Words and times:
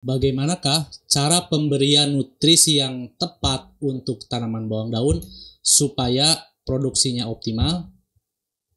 bagaimanakah 0.00 0.88
cara 1.06 1.44
pemberian 1.46 2.16
nutrisi 2.16 2.80
yang 2.80 3.12
tepat 3.20 3.68
untuk 3.84 4.24
tanaman 4.26 4.66
bawang 4.66 4.90
daun 4.92 5.16
supaya 5.60 6.40
produksinya 6.64 7.28
optimal? 7.28 7.88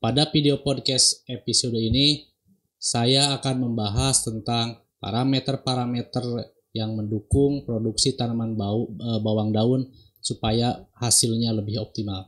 Pada 0.04 0.28
video 0.28 0.59
podcast 0.59 1.23
episode 1.31 1.79
ini, 1.79 2.28
saya 2.75 3.31
akan 3.39 3.71
membahas 3.71 4.28
tentang 4.28 4.83
parameter-parameter 4.99 6.51
yang 6.75 6.91
mendukung 6.99 7.63
produksi 7.63 8.12
tanaman 8.12 8.60
bau, 8.60 8.92
eh, 8.92 9.19
bawang 9.24 9.55
daun 9.55 9.87
supaya 10.19 10.83
hasilnya 10.99 11.55
lebih 11.55 11.79
optimal. 11.79 12.28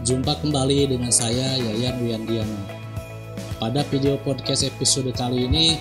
Jumpa 0.00 0.40
kembali 0.40 0.96
dengan 0.96 1.12
saya 1.12 1.60
Yayan 1.60 2.00
Wiandiana. 2.00 2.56
Pada 3.60 3.84
video 3.84 4.16
podcast 4.24 4.64
episode 4.64 5.12
kali 5.12 5.44
ini 5.44 5.76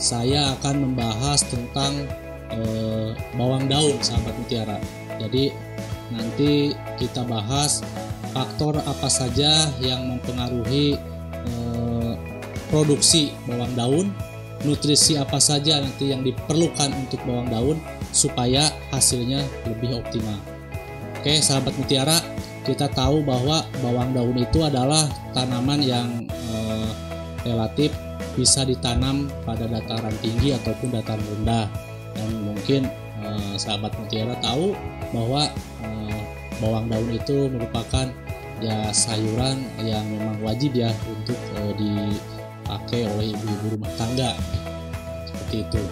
saya 0.00 0.56
akan 0.56 0.88
membahas 0.88 1.44
tentang 1.44 2.08
eh, 2.48 3.12
bawang 3.36 3.68
daun 3.68 4.00
sahabat 4.00 4.32
mutiara. 4.40 4.80
Jadi 5.20 5.52
nanti 6.08 6.72
kita 6.96 7.28
bahas 7.28 7.84
faktor 8.32 8.80
apa 8.88 9.08
saja 9.12 9.68
yang 9.84 10.16
mempengaruhi 10.16 10.96
eh, 11.44 12.12
produksi 12.72 13.36
bawang 13.44 13.76
daun, 13.76 14.06
nutrisi 14.64 15.20
apa 15.20 15.36
saja 15.36 15.84
nanti 15.84 16.08
yang 16.08 16.24
diperlukan 16.24 16.88
untuk 17.04 17.20
bawang 17.28 17.52
daun 17.52 17.76
supaya 18.16 18.72
hasilnya 18.96 19.44
lebih 19.68 20.00
optimal. 20.00 20.40
Oke, 21.20 21.36
sahabat 21.44 21.76
mutiara, 21.76 22.16
kita 22.68 22.86
tahu 22.92 23.24
bahwa 23.24 23.64
bawang 23.80 24.12
daun 24.12 24.36
itu 24.36 24.60
adalah 24.60 25.08
tanaman 25.32 25.80
yang 25.80 26.08
eh, 26.28 26.90
relatif 27.48 27.88
bisa 28.36 28.68
ditanam 28.68 29.26
pada 29.48 29.64
dataran 29.64 30.12
tinggi 30.20 30.52
ataupun 30.52 30.92
dataran 30.92 31.24
rendah 31.40 31.66
dan 32.12 32.30
mungkin 32.44 32.84
eh, 33.24 33.54
sahabat 33.56 33.96
mutiara 33.96 34.36
tahu 34.44 34.76
bahwa 35.16 35.48
eh, 35.82 36.20
bawang 36.60 36.92
daun 36.92 37.08
itu 37.08 37.48
merupakan 37.48 38.06
ya 38.60 38.90
sayuran 38.90 39.62
yang 39.80 40.04
memang 40.04 40.36
wajib 40.44 40.76
ya 40.76 40.92
untuk 41.08 41.38
eh, 41.56 41.72
dipakai 41.80 43.08
oleh 43.16 43.32
ibu-ibu 43.32 43.80
rumah 43.80 43.92
tangga 43.96 44.36
seperti 45.24 45.64
itu. 45.64 45.82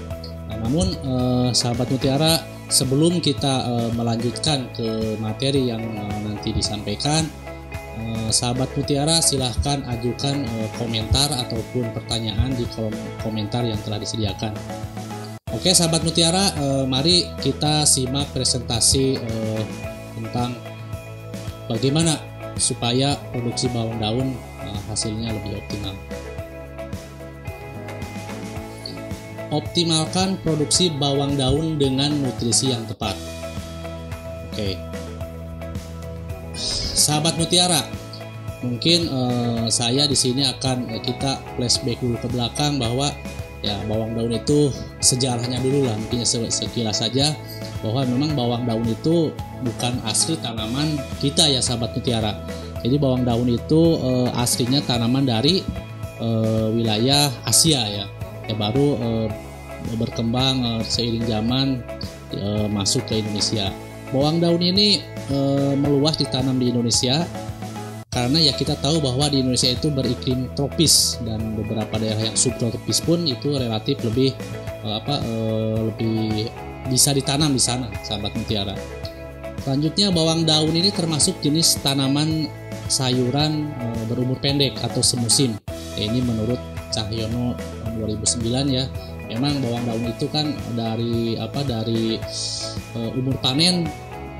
Nah, 0.53 0.57
namun 0.61 0.87
eh, 0.93 1.49
sahabat 1.57 1.89
mutiara 1.89 2.56
sebelum 2.67 3.23
kita 3.23 3.55
uh, 3.67 3.91
melanjutkan 3.95 4.71
ke 4.75 5.19
materi 5.23 5.71
yang 5.71 5.83
uh, 5.83 6.19
nanti 6.27 6.51
disampaikan 6.51 7.27
uh, 7.99 8.29
sahabat 8.31 8.71
mutiara 8.75 9.23
silahkan 9.23 9.83
ajukan 9.87 10.47
uh, 10.47 10.69
komentar 10.79 11.31
ataupun 11.31 11.91
pertanyaan 11.95 12.55
di 12.55 12.67
kolom 12.75 12.95
komentar 13.23 13.63
yang 13.63 13.79
telah 13.87 14.03
disediakan. 14.03 14.55
Oke 15.55 15.73
sahabat 15.73 16.03
mutiara 16.03 16.53
uh, 16.59 16.85
mari 16.85 17.25
kita 17.41 17.87
simak 17.87 18.29
presentasi 18.35 19.17
uh, 19.17 19.63
tentang 20.19 20.53
bagaimana 21.71 22.19
supaya 22.57 23.15
produksi 23.31 23.71
bawang 23.71 24.01
daun 24.03 24.29
uh, 24.65 24.81
hasilnya 24.91 25.33
lebih 25.33 25.61
optimal 25.61 25.95
optimalkan 29.55 30.41
produksi 30.43 30.91
bawang 30.91 31.39
daun 31.39 31.79
dengan 31.79 32.11
nutrisi 32.23 32.75
yang 32.75 32.83
tepat. 32.91 33.15
Oke, 34.51 34.75
sahabat 36.97 37.37
mutiara, 37.37 37.85
mungkin 38.65 39.07
uh, 39.13 39.69
saya 39.69 40.09
di 40.09 40.17
sini 40.17 40.49
akan 40.49 40.97
uh, 40.97 41.01
kita 41.05 41.39
flashback 41.55 42.01
dulu 42.01 42.17
ke 42.19 42.29
belakang 42.33 42.81
bahwa 42.81 43.13
ya 43.61 43.77
bawang 43.85 44.17
daun 44.17 44.33
itu 44.33 44.73
sejarahnya 45.05 45.61
dulu 45.61 45.85
lah, 45.87 45.97
mungkin 46.01 46.25
sekilas 46.25 47.05
saja 47.05 47.37
bahwa 47.85 48.09
memang 48.09 48.33
bawang 48.33 48.65
daun 48.65 48.89
itu 48.89 49.29
bukan 49.61 50.01
asli 50.09 50.41
tanaman 50.41 50.97
kita 51.21 51.45
ya 51.47 51.61
sahabat 51.61 51.93
mutiara. 51.93 52.33
Jadi 52.81 52.97
bawang 52.97 53.29
daun 53.29 53.51
itu 53.51 53.99
uh, 54.01 54.31
aslinya 54.41 54.81
tanaman 54.89 55.29
dari 55.29 55.61
uh, 56.23 56.73
wilayah 56.73 57.29
Asia 57.45 57.83
ya 57.83 58.16
ya 58.47 58.55
baru 58.55 58.89
uh, 58.99 59.29
berkembang 59.99 60.63
uh, 60.65 60.83
seiring 60.83 61.27
zaman 61.27 61.83
uh, 62.35 62.67
masuk 62.71 63.07
ke 63.07 63.23
Indonesia. 63.23 63.71
Bawang 64.15 64.39
daun 64.39 64.63
ini 64.63 65.03
uh, 65.31 65.75
meluas 65.75 66.19
ditanam 66.19 66.59
di 66.59 66.71
Indonesia 66.71 67.27
karena 68.15 68.49
ya 68.49 68.57
kita 68.57 68.81
tahu 68.81 69.05
bahwa 69.05 69.29
di 69.29 69.45
Indonesia 69.45 69.69
itu 69.69 69.93
beriklim 69.93 70.49
tropis 70.57 71.21
dan 71.27 71.53
beberapa 71.53 72.01
daerah 72.01 72.33
yang 72.33 72.39
subtropis 72.39 73.05
pun 73.05 73.29
itu 73.29 73.53
relatif 73.53 74.01
lebih 74.01 74.33
apa 74.87 75.21
lebih 75.91 76.49
bisa 76.89 77.13
ditanam 77.13 77.53
di 77.53 77.61
sana, 77.61 77.93
sahabat 78.07 78.33
mutiara. 78.39 78.73
Selanjutnya 79.61 80.15
bawang 80.15 80.49
daun 80.49 80.73
ini 80.73 80.89
termasuk 80.95 81.43
jenis 81.45 81.77
tanaman 81.85 82.49
sayuran 82.89 83.69
berumur 84.09 84.41
pendek 84.41 84.81
atau 84.81 85.05
semusim. 85.05 85.53
Ini 85.99 86.23
menurut 86.25 86.76
Cahyono 86.93 87.57
2009 87.99 88.71
ya. 88.71 88.85
Memang 89.27 89.59
bawang 89.59 89.85
daun 89.91 90.07
itu 90.07 90.27
kan 90.31 90.55
dari 90.79 91.35
apa 91.35 91.67
dari 91.67 92.15
uh, 92.95 93.11
umur 93.19 93.35
panen 93.43 93.83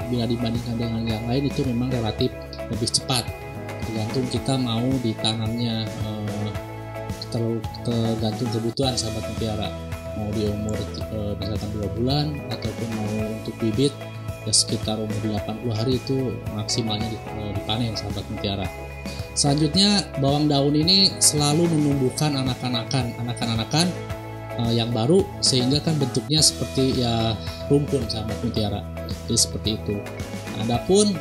bila 0.07 0.31
dibandingkan 0.31 0.79
dengan 0.79 1.03
yang 1.03 1.25
lain 1.27 1.51
itu 1.51 1.67
memang 1.67 1.91
relatif 1.91 2.31
lebih 2.71 2.87
cepat. 2.87 3.27
Tergantung 3.87 4.27
kita 4.31 4.55
mau 4.55 4.87
ditanamnya 5.03 5.87
uh, 6.07 6.51
tergantung 7.83 8.49
kebutuhan 8.55 8.95
sahabat 8.95 9.27
mutiara. 9.35 9.69
Mau 10.17 10.31
di 10.33 10.49
umur 10.49 10.79
uh, 11.13 11.35
misalkan 11.37 11.71
dua 11.75 11.89
bulan 11.99 12.27
ataupun 12.49 12.89
mau 12.95 13.15
untuk 13.43 13.55
bibit 13.59 13.93
ya 14.47 14.55
sekitar 14.55 14.95
umur 15.03 15.19
80 15.27 15.75
hari 15.75 15.99
itu 15.99 16.31
maksimalnya 16.55 17.11
dipanen 17.59 17.99
sahabat 17.99 18.23
mutiara 18.31 18.67
Selanjutnya 19.37 20.01
bawang 20.19 20.49
daun 20.49 20.73
ini 20.73 21.13
selalu 21.21 21.69
menumbuhkan 21.69 22.33
anak-anakan, 22.37 23.13
anak-anakan 23.21 23.87
uh, 24.57 24.73
yang 24.73 24.91
baru 24.91 25.23
sehingga 25.45 25.81
kan 25.85 25.97
bentuknya 26.01 26.41
seperti 26.41 27.05
ya 27.05 27.37
rumpun 27.69 28.05
sahabat 28.09 28.37
mutiara. 28.41 28.81
Jadi 29.07 29.37
seperti 29.37 29.71
itu. 29.77 29.97
Adapun 30.65 31.13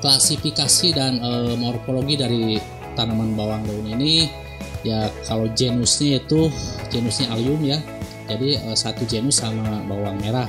klasifikasi 0.00 0.88
dan 0.96 1.20
uh, 1.20 1.54
morfologi 1.60 2.16
dari 2.16 2.56
tanaman 2.96 3.36
bawang 3.36 3.62
daun 3.68 3.84
ini 3.84 4.32
ya 4.80 5.12
kalau 5.28 5.50
genusnya 5.52 6.22
itu 6.22 6.48
genusnya 6.88 7.32
Allium 7.36 7.60
ya. 7.62 7.78
Jadi 8.26 8.58
uh, 8.64 8.74
satu 8.74 9.04
genus 9.06 9.44
sama 9.44 9.84
bawang 9.84 10.18
merah. 10.24 10.48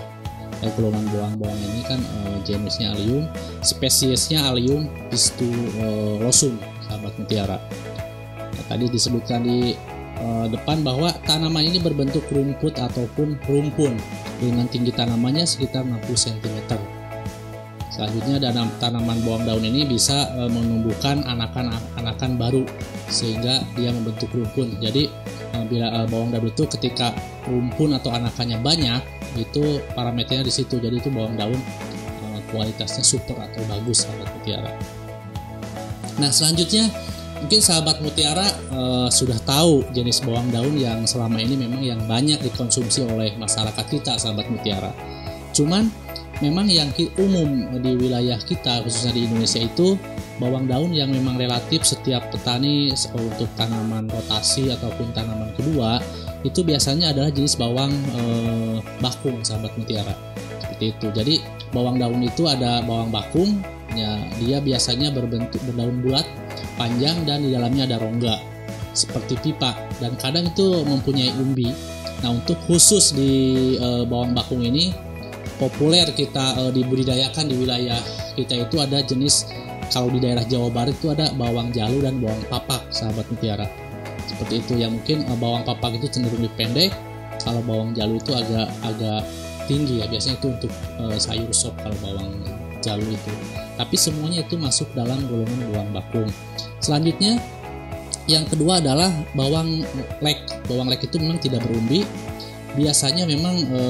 Ya, 0.58 0.74
golongan 0.74 1.06
bawang-bawang 1.14 1.62
ini 1.70 1.82
kan 1.86 2.02
uh, 2.02 2.42
genusnya 2.42 2.90
Allium, 2.98 3.30
spesiesnya 3.62 4.42
Allium 4.42 4.90
pistulosum 5.14 6.58
sahabat 6.82 7.14
mutiara. 7.22 7.62
Nah, 8.42 8.66
tadi 8.66 8.90
disebutkan 8.90 9.46
di 9.46 9.78
uh, 10.18 10.50
depan 10.50 10.82
bahwa 10.82 11.14
tanaman 11.30 11.62
ini 11.62 11.78
berbentuk 11.78 12.26
rumput 12.34 12.74
ataupun 12.82 13.38
rumpun 13.46 14.02
dengan 14.42 14.66
tinggi 14.66 14.90
tanamannya 14.90 15.46
sekitar 15.46 15.86
60 15.86 16.26
cm. 16.26 16.58
Selanjutnya 17.94 18.38
danam, 18.42 18.70
tanaman 18.82 19.22
bawang 19.22 19.46
daun 19.46 19.62
ini 19.62 19.86
bisa 19.86 20.26
uh, 20.42 20.50
menumbuhkan 20.50 21.22
anakan-anakan 21.22 22.34
baru 22.34 22.66
sehingga 23.14 23.62
dia 23.78 23.94
membentuk 23.94 24.34
rumpun. 24.34 24.74
Jadi 24.82 25.06
uh, 25.54 25.66
bila 25.70 26.02
bawang 26.10 26.34
daun 26.34 26.50
itu 26.50 26.66
ketika 26.66 27.14
rumpun 27.46 27.94
atau 27.94 28.10
anakannya 28.10 28.58
banyak 28.58 29.17
itu 29.36 29.84
parameternya 29.92 30.48
di 30.48 30.54
situ. 30.54 30.80
Jadi 30.80 31.04
itu 31.04 31.10
bawang 31.12 31.36
daun 31.36 31.58
uh, 31.58 32.40
kualitasnya 32.54 33.04
super 33.04 33.36
atau 33.36 33.62
bagus 33.68 34.08
sahabat 34.08 34.30
mutiara. 34.40 34.72
Nah 36.18 36.32
selanjutnya 36.32 36.88
mungkin 37.44 37.62
sahabat 37.62 38.02
mutiara 38.02 38.48
uh, 38.74 39.10
sudah 39.12 39.38
tahu 39.46 39.86
jenis 39.94 40.24
bawang 40.26 40.50
daun 40.50 40.74
yang 40.78 41.06
selama 41.06 41.38
ini 41.38 41.60
memang 41.60 41.82
yang 41.84 42.02
banyak 42.10 42.42
dikonsumsi 42.42 43.06
oleh 43.06 43.36
masyarakat 43.38 43.86
kita 43.90 44.18
sahabat 44.18 44.50
mutiara. 44.50 44.90
Cuman 45.54 45.90
memang 46.42 46.70
yang 46.70 46.94
umum 47.18 47.82
di 47.82 47.98
wilayah 47.98 48.38
kita 48.38 48.86
khususnya 48.86 49.14
di 49.14 49.26
Indonesia 49.26 49.58
itu 49.58 49.98
bawang 50.38 50.70
daun 50.70 50.94
yang 50.94 51.10
memang 51.10 51.38
relatif 51.38 51.82
setiap 51.82 52.30
petani 52.30 52.94
untuk 53.18 53.50
tanaman 53.58 54.06
rotasi 54.06 54.70
ataupun 54.70 55.10
tanaman 55.18 55.50
kedua 55.58 55.98
itu 56.46 56.62
biasanya 56.62 57.16
adalah 57.16 57.34
jenis 57.34 57.58
bawang 57.58 57.94
eh, 58.14 58.78
bakung 59.02 59.42
sahabat 59.42 59.74
mutiara. 59.80 60.14
Seperti 60.62 60.94
itu. 60.94 61.08
Jadi 61.14 61.36
bawang 61.74 61.98
daun 61.98 62.22
itu 62.22 62.46
ada 62.46 62.84
bawang 62.86 63.10
bakung 63.10 63.62
ya 63.96 64.20
dia 64.38 64.62
biasanya 64.62 65.10
berbentuk 65.10 65.64
berdaun 65.64 66.04
bulat 66.04 66.28
panjang 66.78 67.24
dan 67.26 67.42
di 67.42 67.50
dalamnya 67.56 67.90
ada 67.90 67.98
rongga 67.98 68.36
seperti 68.94 69.40
pipa. 69.42 69.74
Dan 69.98 70.14
kadang 70.22 70.50
itu 70.50 70.86
mempunyai 70.86 71.34
umbi. 71.42 71.74
Nah 72.22 72.34
untuk 72.38 72.58
khusus 72.70 73.14
di 73.14 73.34
eh, 73.78 74.04
bawang 74.06 74.38
bakung 74.38 74.62
ini 74.62 75.08
populer 75.58 76.06
kita 76.14 76.54
uh, 76.54 76.72
dibudidayakan 76.72 77.50
di 77.50 77.56
wilayah 77.58 77.98
kita 78.38 78.70
itu 78.70 78.78
ada 78.78 79.02
jenis 79.02 79.50
kalau 79.90 80.14
di 80.14 80.22
daerah 80.22 80.46
Jawa 80.46 80.70
Barat 80.70 80.94
itu 80.94 81.10
ada 81.10 81.34
bawang 81.34 81.74
jalu 81.74 82.06
dan 82.06 82.22
bawang 82.22 82.40
papak 82.48 82.86
sahabat 82.94 83.26
mutiara 83.34 83.66
seperti 84.38 84.62
itu. 84.62 84.74
Yang 84.78 84.92
mungkin 85.02 85.18
uh, 85.26 85.38
bawang 85.42 85.66
papak 85.66 85.98
itu 85.98 86.06
cenderung 86.14 86.46
lebih 86.46 86.54
pendek. 86.54 86.94
Kalau 87.42 87.66
bawang 87.66 87.98
jalu 87.98 88.22
itu 88.22 88.38
agak 88.38 88.70
agak 88.86 89.26
tinggi 89.66 90.00
ya. 90.00 90.06
Biasanya 90.06 90.38
itu 90.38 90.48
untuk 90.54 90.72
uh, 91.02 91.18
sayur 91.18 91.50
sop 91.50 91.74
kalau 91.82 91.98
bawang 92.06 92.30
jalu 92.86 93.18
itu. 93.18 93.34
Tapi 93.78 93.96
semuanya 93.98 94.46
itu 94.46 94.56
masuk 94.62 94.90
dalam 94.94 95.26
golongan 95.26 95.60
bawang 95.74 95.90
bakung. 95.90 96.30
Selanjutnya 96.78 97.42
yang 98.28 98.44
kedua 98.46 98.84
adalah 98.84 99.10
bawang 99.34 99.82
lek. 100.22 100.46
Bawang 100.70 100.92
lek 100.92 101.02
itu 101.08 101.18
memang 101.18 101.42
tidak 101.42 101.66
berumbi. 101.66 102.06
Biasanya 102.78 103.26
memang 103.26 103.56
e, 103.74 103.82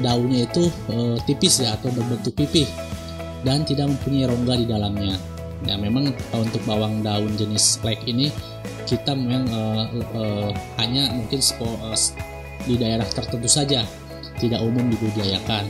daunnya 0.00 0.48
itu 0.48 0.72
e, 0.88 1.20
tipis 1.28 1.60
ya 1.60 1.76
atau 1.76 1.92
berbentuk 1.92 2.32
pipih. 2.32 2.64
Dan 3.44 3.64
tidak 3.64 3.90
mempunyai 3.90 4.28
rongga 4.28 4.54
di 4.56 4.66
dalamnya. 4.68 5.16
Ya 5.68 5.76
memang 5.76 6.12
untuk 6.32 6.62
bawang 6.64 7.04
daun 7.04 7.36
jenis 7.36 7.80
black 7.84 8.00
ini 8.08 8.32
kita 8.88 9.12
memang 9.12 9.44
e, 9.46 9.60
e, 10.00 10.22
hanya 10.80 11.12
mungkin 11.12 11.38
spo, 11.38 11.68
e, 11.68 11.92
di 12.64 12.74
daerah 12.80 13.04
tertentu 13.04 13.46
saja, 13.46 13.84
tidak 14.40 14.60
umum 14.64 14.88
dibudidayakan. 14.88 15.68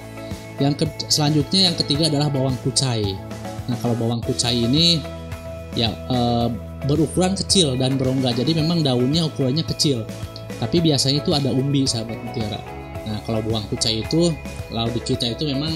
Yang 0.62 0.84
ke, 0.84 0.84
selanjutnya 1.10 1.72
yang 1.72 1.76
ketiga 1.76 2.06
adalah 2.06 2.30
bawang 2.30 2.54
kucai. 2.62 3.18
Nah 3.66 3.76
kalau 3.82 3.98
bawang 3.98 4.22
kucai 4.22 4.62
ini 4.62 5.02
ya 5.74 5.90
e, 6.06 6.18
berukuran 6.86 7.34
kecil 7.34 7.74
dan 7.76 7.98
berongga, 7.98 8.32
jadi 8.32 8.56
memang 8.56 8.86
daunnya 8.86 9.26
ukurannya 9.26 9.66
kecil 9.66 10.06
tapi 10.60 10.84
biasanya 10.84 11.24
itu 11.24 11.32
ada 11.32 11.50
umbi 11.50 11.88
sahabat 11.88 12.20
mutiara 12.20 12.60
nah 13.08 13.16
kalau 13.24 13.40
bawang 13.40 13.64
kucai 13.72 14.04
itu 14.04 14.30
laut 14.70 14.92
di 14.92 15.00
kita 15.00 15.32
itu 15.32 15.48
memang 15.48 15.72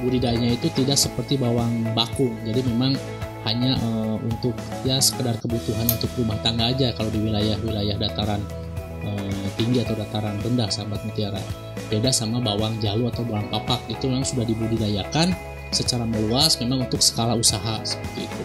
budidayanya 0.00 0.56
itu 0.56 0.72
tidak 0.72 0.96
seperti 0.96 1.36
bawang 1.36 1.84
bakung 1.92 2.32
jadi 2.48 2.64
memang 2.64 2.96
hanya 3.42 3.74
e, 3.78 3.88
untuk 4.22 4.54
ya 4.86 5.02
sekedar 5.02 5.34
kebutuhan 5.42 5.86
untuk 5.90 6.10
rumah 6.14 6.38
tangga 6.46 6.70
aja 6.70 6.94
kalau 6.94 7.10
di 7.10 7.18
wilayah-wilayah 7.18 7.96
dataran 7.98 8.40
e, 9.02 9.10
tinggi 9.58 9.82
atau 9.82 9.98
dataran 9.98 10.38
rendah 10.42 10.70
sahabat 10.70 11.02
mutiara. 11.02 11.42
Beda 11.90 12.08
sama 12.08 12.40
bawang 12.40 12.78
jalu 12.80 13.10
atau 13.10 13.26
bawang 13.26 13.50
papak. 13.52 13.82
Itu 13.90 14.08
memang 14.08 14.24
sudah 14.24 14.46
dibudidayakan 14.48 15.34
secara 15.72 16.04
meluas 16.04 16.60
memang 16.60 16.84
untuk 16.86 17.00
skala 17.00 17.36
usaha 17.36 17.80
seperti 17.84 18.28
itu. 18.28 18.44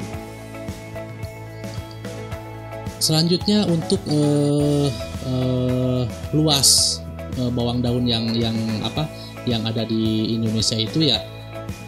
Selanjutnya 2.98 3.62
untuk 3.70 4.02
eh, 4.10 4.90
uh, 5.30 6.04
luas 6.34 7.00
uh, 7.38 7.52
bawang 7.54 7.84
daun 7.84 8.10
yang 8.10 8.26
yang 8.34 8.58
apa 8.82 9.06
yang 9.48 9.64
ada 9.64 9.86
di 9.88 10.36
Indonesia 10.36 10.76
itu 10.76 11.08
ya 11.08 11.22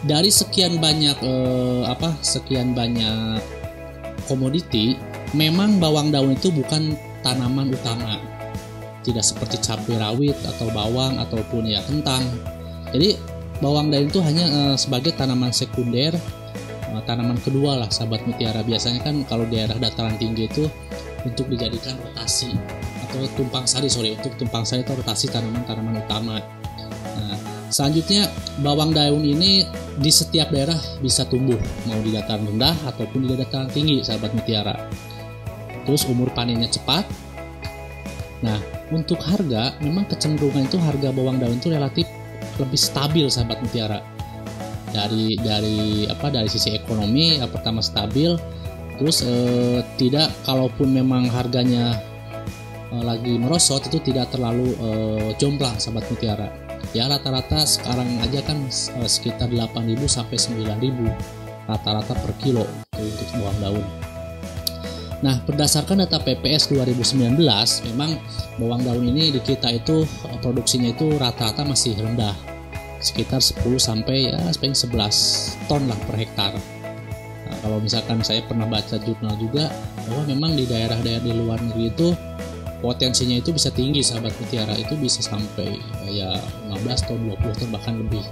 dari 0.04 0.32
sekian 0.32 0.80
banyak 0.80 1.16
uh, 1.20 1.84
apa 1.88 2.16
sekian 2.24 2.72
banyak 2.72 3.40
komoditi 4.24 4.96
memang 5.36 5.76
bawang 5.82 6.10
daun 6.10 6.34
itu 6.34 6.48
bukan 6.50 6.96
tanaman 7.20 7.72
utama. 7.72 8.16
Tidak 9.00 9.24
seperti 9.24 9.56
cabai 9.64 9.96
rawit 9.96 10.36
atau 10.44 10.68
bawang 10.72 11.16
ataupun 11.16 11.68
ya 11.68 11.80
kentang. 11.88 12.24
Jadi 12.92 13.16
bawang 13.60 13.92
daun 13.92 14.08
itu 14.08 14.20
hanya 14.24 14.44
uh, 14.48 14.76
sebagai 14.76 15.16
tanaman 15.16 15.52
sekunder 15.52 16.16
uh, 16.92 17.02
tanaman 17.04 17.36
kedua 17.40 17.80
lah 17.80 17.88
sahabat 17.88 18.24
mutiara. 18.24 18.64
Biasanya 18.64 19.04
kan 19.04 19.24
kalau 19.28 19.44
daerah 19.48 19.76
dataran 19.76 20.16
tinggi 20.20 20.48
itu 20.48 20.68
untuk 21.24 21.52
dijadikan 21.52 22.00
rotasi 22.00 22.56
atau 23.08 23.28
tumpang 23.36 23.68
sari 23.68 23.92
sorry 23.92 24.16
untuk 24.16 24.32
tumpang 24.40 24.64
sari 24.64 24.80
atau 24.80 24.96
rotasi 24.96 25.28
tanaman-tanaman 25.28 26.00
utama. 26.00 26.59
Selanjutnya 27.70 28.26
bawang 28.66 28.90
daun 28.90 29.22
ini 29.22 29.62
di 29.94 30.10
setiap 30.10 30.50
daerah 30.50 30.74
bisa 30.98 31.22
tumbuh 31.30 31.56
mau 31.86 32.02
di 32.02 32.10
dataran 32.10 32.42
rendah 32.50 32.74
ataupun 32.90 33.30
di 33.30 33.38
dataran 33.38 33.70
tinggi 33.70 34.02
sahabat 34.02 34.34
mutiara. 34.34 34.74
Terus 35.86 36.02
umur 36.10 36.34
panennya 36.34 36.66
cepat. 36.66 37.06
Nah, 38.42 38.58
untuk 38.90 39.22
harga 39.22 39.78
memang 39.78 40.10
kecenderungan 40.10 40.66
itu 40.66 40.82
harga 40.82 41.14
bawang 41.14 41.38
daun 41.38 41.62
itu 41.62 41.70
relatif 41.70 42.10
lebih 42.58 42.76
stabil 42.76 43.30
sahabat 43.30 43.62
mutiara. 43.62 44.02
Dari 44.90 45.38
dari 45.38 46.10
apa 46.10 46.26
dari 46.34 46.50
sisi 46.50 46.74
ekonomi 46.74 47.38
yang 47.38 47.54
pertama 47.54 47.78
stabil 47.78 48.34
terus 48.98 49.22
eh, 49.22 49.80
tidak 49.94 50.34
kalaupun 50.42 50.90
memang 50.90 51.30
harganya 51.30 51.96
uh, 52.92 53.00
lagi 53.00 53.38
merosot 53.40 53.80
itu 53.88 53.96
tidak 54.02 54.28
terlalu 54.28 54.76
uh, 54.76 55.32
jomplang 55.40 55.78
sahabat 55.80 56.04
mutiara 56.12 56.69
ya 56.96 57.06
rata-rata 57.06 57.62
sekarang 57.62 58.18
aja 58.24 58.42
kan 58.42 58.58
uh, 58.98 59.08
sekitar 59.08 59.48
8.000 59.52 59.96
sampai 60.06 60.36
9.000 60.36 61.70
rata-rata 61.70 62.14
per 62.18 62.32
kilo 62.42 62.66
untuk 62.98 63.28
bawang 63.38 63.58
daun 63.62 63.86
Nah, 65.20 65.36
berdasarkan 65.44 66.00
data 66.00 66.16
PPS 66.16 66.72
2019, 66.72 67.36
memang 67.92 68.16
bawang 68.56 68.80
daun 68.80 69.04
ini 69.04 69.28
di 69.28 69.40
kita 69.44 69.68
itu 69.68 70.08
produksinya 70.40 70.96
itu 70.96 71.12
rata-rata 71.20 71.60
masih 71.60 71.92
rendah. 72.00 72.32
Sekitar 73.04 73.44
10 73.44 73.76
sampai 73.76 74.32
ya 74.32 74.40
sampai 74.48 74.72
11 74.72 75.68
ton 75.68 75.84
lah 75.84 76.00
per 76.08 76.16
hektar. 76.16 76.52
Nah, 77.44 77.56
kalau 77.60 77.84
misalkan 77.84 78.24
saya 78.24 78.40
pernah 78.48 78.64
baca 78.64 78.96
jurnal 78.96 79.36
juga 79.36 79.68
bahwa 80.08 80.24
memang 80.24 80.56
di 80.56 80.64
daerah-daerah 80.64 81.20
di 81.20 81.32
luar 81.36 81.60
negeri 81.60 81.92
itu 81.92 82.08
potensinya 82.80 83.36
itu 83.36 83.52
bisa 83.52 83.68
tinggi 83.68 84.00
sahabat 84.00 84.32
mutiara 84.40 84.72
itu 84.76 84.96
bisa 84.96 85.20
sampai 85.20 85.76
ya 86.08 86.40
15 86.72 87.06
atau 87.06 87.16
20 87.16 87.60
ton 87.60 87.68
bahkan 87.72 87.94
lebih. 88.00 88.24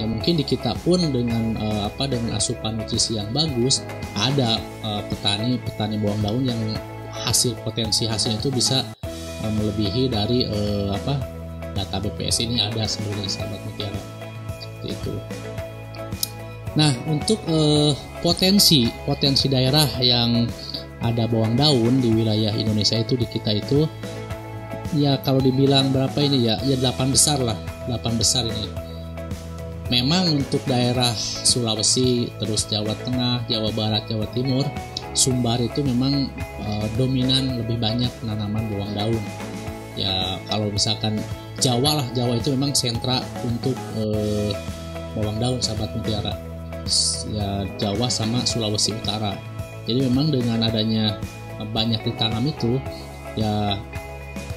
Ya 0.00 0.08
mungkin 0.08 0.40
di 0.40 0.44
kita 0.48 0.72
pun 0.80 1.00
dengan 1.12 1.60
uh, 1.60 1.92
apa 1.92 2.08
dengan 2.08 2.36
asupan 2.36 2.80
nutrisi 2.80 3.20
yang 3.20 3.28
bagus 3.36 3.84
ada 4.16 4.56
uh, 4.80 5.04
petani 5.04 5.60
petani 5.60 6.00
bawang 6.00 6.20
daun 6.24 6.44
yang 6.48 6.60
hasil 7.12 7.52
potensi 7.60 8.08
hasilnya 8.08 8.40
itu 8.40 8.48
bisa 8.48 8.80
uh, 9.44 9.52
melebihi 9.60 10.08
dari 10.08 10.48
uh, 10.48 10.96
apa 10.96 11.20
data 11.76 12.00
BPS 12.00 12.40
ini 12.44 12.64
ada 12.64 12.88
sebenarnya 12.88 13.28
sahabat 13.28 13.60
mutiara. 13.68 14.00
Seperti 14.60 14.88
itu. 14.88 15.12
Nah 16.80 16.92
untuk 17.04 17.40
uh, 17.48 17.92
potensi 18.24 18.88
potensi 19.04 19.52
daerah 19.52 19.88
yang 20.00 20.48
ada 21.00 21.24
bawang 21.24 21.56
daun 21.56 22.00
di 22.00 22.12
wilayah 22.12 22.52
Indonesia 22.52 23.00
itu 23.00 23.16
di 23.16 23.24
kita 23.24 23.56
itu 23.56 23.88
ya 24.96 25.16
kalau 25.22 25.40
dibilang 25.40 25.94
berapa 25.94 26.18
ini 26.20 26.50
ya 26.50 26.60
ya 26.66 26.76
8 26.76 27.14
besar 27.14 27.38
lah 27.40 27.56
8 27.88 28.20
besar 28.20 28.44
ini. 28.46 28.68
Memang 29.90 30.38
untuk 30.38 30.62
daerah 30.70 31.10
Sulawesi 31.18 32.30
terus 32.38 32.70
Jawa 32.70 32.94
Tengah 33.02 33.42
Jawa 33.50 33.74
Barat 33.74 34.06
Jawa 34.06 34.30
Timur 34.30 34.62
Sumbar 35.10 35.58
itu 35.58 35.82
memang 35.82 36.30
uh, 36.62 36.86
dominan 36.94 37.58
lebih 37.58 37.82
banyak 37.82 38.10
penanaman 38.22 38.70
bawang 38.70 38.92
daun. 38.94 39.24
Ya 39.98 40.38
kalau 40.46 40.70
misalkan 40.70 41.18
Jawa 41.58 41.98
lah 41.98 42.06
Jawa 42.14 42.38
itu 42.38 42.54
memang 42.54 42.70
sentra 42.78 43.18
untuk 43.42 43.74
uh, 43.98 44.54
bawang 45.18 45.42
daun 45.42 45.58
sahabat 45.58 45.90
mutiara. 45.98 46.38
Ya 47.34 47.66
Jawa 47.82 48.06
sama 48.06 48.46
Sulawesi 48.46 48.94
Utara 48.94 49.49
jadi 49.88 50.06
memang 50.10 50.32
dengan 50.32 50.64
adanya 50.64 51.16
banyak 51.60 52.00
ditanam 52.04 52.48
itu 52.48 52.80
ya 53.36 53.76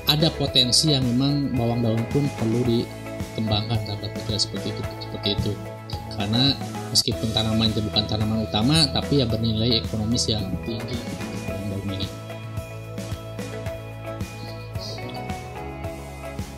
ada 0.07 0.27
potensi 0.35 0.91
yang 0.91 1.03
memang 1.15 1.55
bawang 1.55 1.79
daun 1.83 2.03
pun 2.11 2.27
perlu 2.35 2.63
dikembangkan 2.67 3.79
sahabat 3.87 4.11
pikir 4.19 4.35
seperti 4.35 4.67
itu 4.75 4.81
seperti 4.99 5.29
itu. 5.39 5.51
Karena 6.13 6.53
meskipun 6.93 7.33
tanaman 7.33 7.73
itu 7.73 7.81
bukan 7.89 8.03
tanaman 8.05 8.45
utama 8.45 8.85
tapi 8.91 9.23
ya 9.23 9.25
bernilai 9.25 9.81
ekonomis 9.81 10.29
yang 10.29 10.45
tinggi 10.67 10.97
bawang 11.47 11.67
daun 11.71 11.87
ini. 11.97 12.07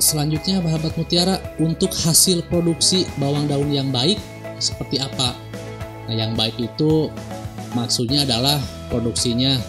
Selanjutnya 0.02 0.62
sahabat 0.62 0.94
mutiara 1.00 1.36
untuk 1.58 1.90
hasil 1.90 2.46
produksi 2.52 3.08
bawang 3.18 3.48
daun 3.48 3.72
yang 3.72 3.90
baik 3.94 4.20
seperti 4.60 5.00
apa? 5.00 5.34
Nah 6.06 6.14
yang 6.14 6.38
baik 6.38 6.60
itu 6.60 7.10
maksudnya 7.76 8.24
adalah 8.24 8.58
produksinya 8.88 9.60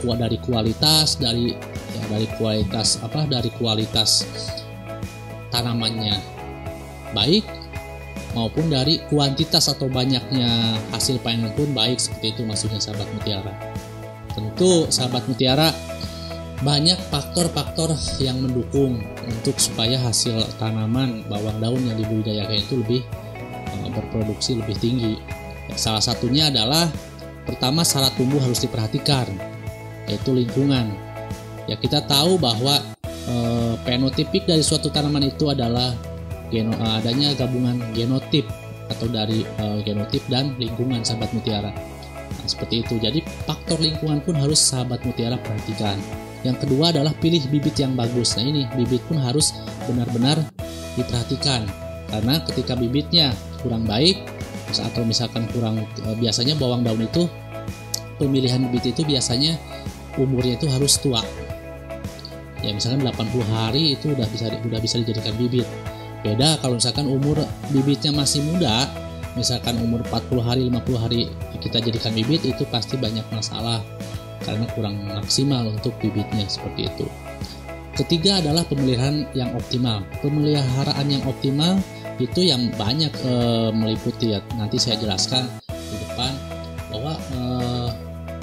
kuat 0.00 0.24
dari 0.24 0.40
kualitas 0.40 1.20
dari 1.20 1.52
ya, 1.92 2.02
dari 2.08 2.26
kualitas 2.40 2.96
apa 3.04 3.28
dari 3.28 3.52
kualitas 3.60 4.24
tanamannya 5.52 6.16
baik 7.12 7.44
maupun 8.32 8.70
dari 8.70 9.02
kuantitas 9.10 9.66
atau 9.70 9.90
banyaknya 9.90 10.78
hasil 10.94 11.18
panen 11.22 11.50
pun 11.58 11.70
baik 11.74 11.98
seperti 11.98 12.38
itu 12.38 12.42
maksudnya 12.46 12.78
sahabat 12.78 13.08
mutiara. 13.18 13.54
Tentu 14.30 14.86
sahabat 14.86 15.26
mutiara 15.26 15.74
banyak 16.60 16.98
faktor-faktor 17.08 17.96
yang 18.20 18.38
mendukung 18.38 19.00
untuk 19.26 19.56
supaya 19.56 19.96
hasil 19.96 20.44
tanaman 20.60 21.24
bawang 21.26 21.58
daun 21.58 21.82
yang 21.88 21.96
dibudidayakan 21.98 22.58
itu 22.60 22.74
lebih 22.84 23.02
uh, 23.80 23.90
berproduksi 23.90 24.60
lebih 24.60 24.76
tinggi. 24.78 25.14
Salah 25.74 26.02
satunya 26.02 26.52
adalah 26.52 26.90
pertama 27.44 27.86
syarat 27.86 28.12
tumbuh 28.16 28.40
harus 28.40 28.60
diperhatikan 28.62 29.28
yaitu 30.10 30.34
lingkungan. 30.34 30.90
Ya 31.70 31.78
kita 31.78 32.02
tahu 32.02 32.34
bahwa 32.40 32.82
e, 33.06 33.34
fenotipik 33.86 34.48
dari 34.48 34.64
suatu 34.64 34.90
tanaman 34.90 35.30
itu 35.30 35.46
adalah 35.46 35.94
geno, 36.50 36.74
uh, 36.76 36.98
adanya 36.98 37.32
gabungan 37.38 37.78
genotip 37.94 38.44
atau 38.90 39.06
dari 39.06 39.46
uh, 39.62 39.78
genotip 39.86 40.20
dan 40.26 40.58
lingkungan 40.58 41.06
sahabat 41.06 41.30
mutiara. 41.30 41.70
Nah, 41.70 42.46
seperti 42.46 42.82
itu. 42.82 42.98
Jadi 42.98 43.22
faktor 43.46 43.78
lingkungan 43.78 44.18
pun 44.26 44.34
harus 44.34 44.58
sahabat 44.58 45.06
mutiara 45.06 45.38
perhatikan. 45.38 45.96
Yang 46.42 46.66
kedua 46.66 46.90
adalah 46.90 47.14
pilih 47.22 47.40
bibit 47.48 47.78
yang 47.78 47.94
bagus. 47.94 48.34
Nah 48.34 48.44
ini 48.44 48.66
bibit 48.74 49.00
pun 49.06 49.22
harus 49.22 49.54
benar-benar 49.86 50.42
diperhatikan 50.98 51.64
karena 52.10 52.42
ketika 52.42 52.74
bibitnya 52.74 53.30
kurang 53.62 53.86
baik 53.86 54.18
atau 54.78 55.02
misalkan 55.02 55.50
kurang 55.50 55.82
uh, 56.06 56.14
biasanya 56.14 56.54
bawang 56.54 56.86
daun 56.86 57.02
itu 57.02 57.26
pemilihan 58.22 58.62
bibit 58.70 58.94
itu 58.94 59.02
biasanya 59.02 59.58
umurnya 60.14 60.54
itu 60.54 60.70
harus 60.70 61.00
tua. 61.02 61.24
Ya 62.60 62.70
misalkan 62.76 63.02
80 63.02 63.40
hari 63.50 63.96
itu 63.98 64.12
udah 64.12 64.28
bisa 64.28 64.52
udah 64.52 64.80
bisa 64.84 65.00
dijadikan 65.00 65.32
bibit 65.40 65.64
Beda 66.20 66.60
kalau 66.60 66.76
misalkan 66.76 67.08
umur 67.08 67.40
bibitnya 67.72 68.12
masih 68.12 68.44
muda, 68.44 68.84
misalkan 69.32 69.80
umur 69.80 70.04
40 70.12 70.44
hari, 70.44 70.62
50 70.68 71.00
hari 71.00 71.20
kita 71.64 71.80
jadikan 71.80 72.12
bibit 72.12 72.44
itu 72.44 72.64
pasti 72.68 73.00
banyak 73.00 73.24
masalah 73.32 73.80
karena 74.44 74.68
kurang 74.76 75.00
maksimal 75.16 75.68
untuk 75.72 75.96
bibitnya 76.00 76.44
seperti 76.44 76.92
itu. 76.92 77.06
Ketiga 77.96 78.40
adalah 78.40 78.64
pemeliharaan 78.68 79.28
yang 79.32 79.52
optimal. 79.56 80.04
Pemeliharaan 80.20 81.06
yang 81.08 81.24
optimal 81.24 81.80
itu 82.20 82.40
yang 82.46 82.68
banyak 82.76 83.12
e, 83.24 83.34
meliputi 83.72 84.36
ya. 84.36 84.40
Nanti 84.60 84.76
saya 84.76 85.00
jelaskan 85.00 85.48
di 85.68 85.96
depan 86.04 86.32
bahwa 86.92 87.16
e, 87.16 87.40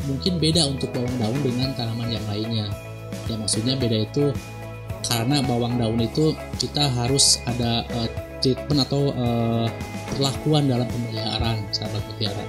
mungkin 0.07 0.39
beda 0.39 0.65
untuk 0.71 0.89
bawang 0.95 1.15
daun 1.19 1.39
dengan 1.43 1.69
tanaman 1.75 2.09
yang 2.09 2.25
lainnya. 2.25 2.67
Ya 3.27 3.35
maksudnya 3.35 3.75
beda 3.75 4.07
itu 4.07 4.31
karena 5.07 5.39
bawang 5.43 5.79
daun 5.79 5.99
itu 6.03 6.35
kita 6.59 6.89
harus 6.91 7.39
ada 7.47 7.87
uh, 7.95 8.09
treatment 8.43 8.83
atau 8.87 9.13
uh, 9.15 9.67
perlakuan 10.13 10.67
dalam 10.67 10.87
pemeliharaan 10.87 11.63
sahabat 11.71 12.03
mutiara. 12.11 12.43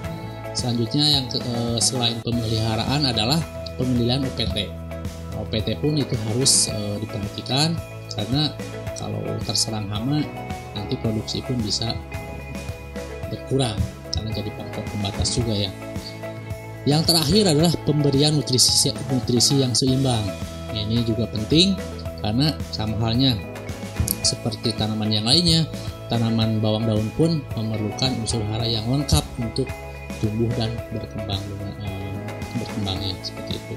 Selanjutnya 0.55 1.05
yang 1.07 1.27
uh, 1.31 1.79
selain 1.79 2.19
pemeliharaan 2.27 3.07
adalah 3.07 3.39
pemilihan. 3.79 4.27
Nah, 4.27 4.69
OPT 5.39 5.79
pun 5.79 5.95
itu 5.95 6.19
harus 6.31 6.67
uh, 6.75 6.99
diperhatikan 6.99 7.79
karena 8.19 8.51
kalau 8.99 9.23
terserang 9.47 9.87
hama 9.87 10.27
nanti 10.89 11.05
produksi 11.05 11.45
pun 11.45 11.61
bisa 11.61 11.93
berkurang 13.29 13.77
karena 14.09 14.33
jadi 14.33 14.49
faktor 14.57 14.81
pembatas 14.89 15.37
juga 15.37 15.53
ya. 15.53 15.69
Yang 16.89 17.13
terakhir 17.13 17.45
adalah 17.53 17.73
pemberian 17.85 18.33
nutrisi 18.41 18.89
nutrisi 19.13 19.61
yang 19.61 19.77
seimbang. 19.77 20.25
Ini 20.73 21.05
juga 21.05 21.29
penting 21.29 21.77
karena 22.25 22.57
sama 22.73 22.97
halnya 23.05 23.37
seperti 24.25 24.73
tanaman 24.81 25.13
yang 25.13 25.29
lainnya, 25.29 25.69
tanaman 26.09 26.57
bawang 26.65 26.89
daun 26.89 27.13
pun 27.21 27.45
memerlukan 27.53 28.09
unsur 28.25 28.41
hara 28.49 28.65
yang 28.65 28.89
lengkap 28.89 29.21
untuk 29.37 29.69
tumbuh 30.25 30.49
dan 30.57 30.73
berkembang 30.89 31.43
uh, 31.85 32.17
berkembangnya 32.57 33.13
seperti 33.21 33.61
itu. 33.61 33.77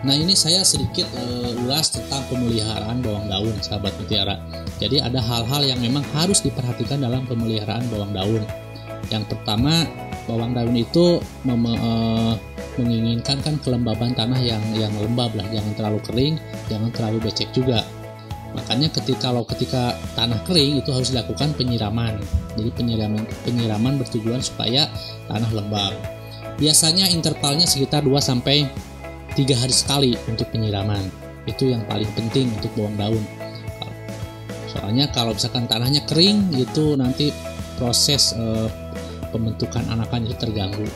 Nah 0.00 0.16
ini 0.16 0.32
saya 0.32 0.64
sedikit 0.64 1.04
uh, 1.12 1.64
ulas 1.66 1.92
tentang 1.92 2.24
pemeliharaan 2.32 3.04
bawang 3.04 3.28
daun, 3.28 3.54
sahabat 3.60 3.92
mutiara. 4.00 4.40
Jadi 4.80 4.96
ada 4.96 5.20
hal-hal 5.20 5.76
yang 5.76 5.80
memang 5.80 6.00
harus 6.16 6.40
diperhatikan 6.40 7.04
dalam 7.04 7.28
pemeliharaan 7.28 7.84
bawang 7.92 8.16
daun. 8.16 8.42
Yang 9.12 9.36
pertama, 9.36 9.84
bawang 10.24 10.56
daun 10.56 10.72
itu 10.72 11.20
mem, 11.44 11.68
uh, 11.68 12.32
menginginkan 12.78 13.42
kan 13.42 13.60
kelembaban 13.60 14.14
tanah 14.14 14.38
yang 14.38 14.62
yang 14.72 14.92
lembab 14.96 15.34
lah 15.34 15.44
jangan 15.50 15.72
terlalu 15.74 16.00
kering 16.06 16.34
jangan 16.70 16.90
terlalu 16.94 17.18
becek 17.28 17.50
juga 17.50 17.82
makanya 18.54 18.90
ketika 18.90 19.30
kalau 19.30 19.42
ketika 19.46 19.94
tanah 20.18 20.38
kering 20.46 20.82
itu 20.82 20.90
harus 20.90 21.14
dilakukan 21.14 21.54
penyiraman 21.54 22.18
jadi 22.58 22.70
penyiraman 22.74 23.22
penyiraman 23.46 23.94
bertujuan 23.98 24.42
supaya 24.42 24.90
tanah 25.30 25.50
lembab 25.54 25.94
biasanya 26.58 27.10
intervalnya 27.10 27.66
sekitar 27.66 28.02
2 28.02 28.10
sampai 28.18 28.66
3 29.40 29.56
hari 29.56 29.72
sekali 29.72 30.12
untuk 30.28 30.52
penyiraman 30.52 31.08
itu 31.48 31.72
yang 31.72 31.80
paling 31.88 32.08
penting 32.12 32.52
untuk 32.60 32.68
bawang 32.76 32.96
daun 33.00 33.24
soalnya 34.68 35.08
kalau 35.10 35.32
misalkan 35.32 35.64
tanahnya 35.64 36.04
kering 36.04 36.52
itu 36.54 36.94
nanti 36.94 37.32
proses 37.80 38.36
e, 38.36 38.68
pembentukan 39.32 39.82
anakan 39.88 40.28
itu 40.28 40.36
terganggu 40.38 40.86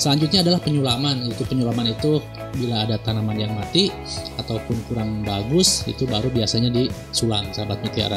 Selanjutnya 0.00 0.40
adalah 0.40 0.64
penyulaman. 0.64 1.28
Itu 1.28 1.44
penyulaman 1.44 1.92
itu 1.92 2.24
bila 2.56 2.88
ada 2.88 2.96
tanaman 2.96 3.36
yang 3.36 3.52
mati 3.52 3.92
ataupun 4.40 4.88
kurang 4.88 5.20
bagus 5.28 5.84
itu 5.84 6.08
baru 6.08 6.32
biasanya 6.32 6.72
disulam 6.72 7.44
sahabat 7.52 7.84
mutiara. 7.84 8.16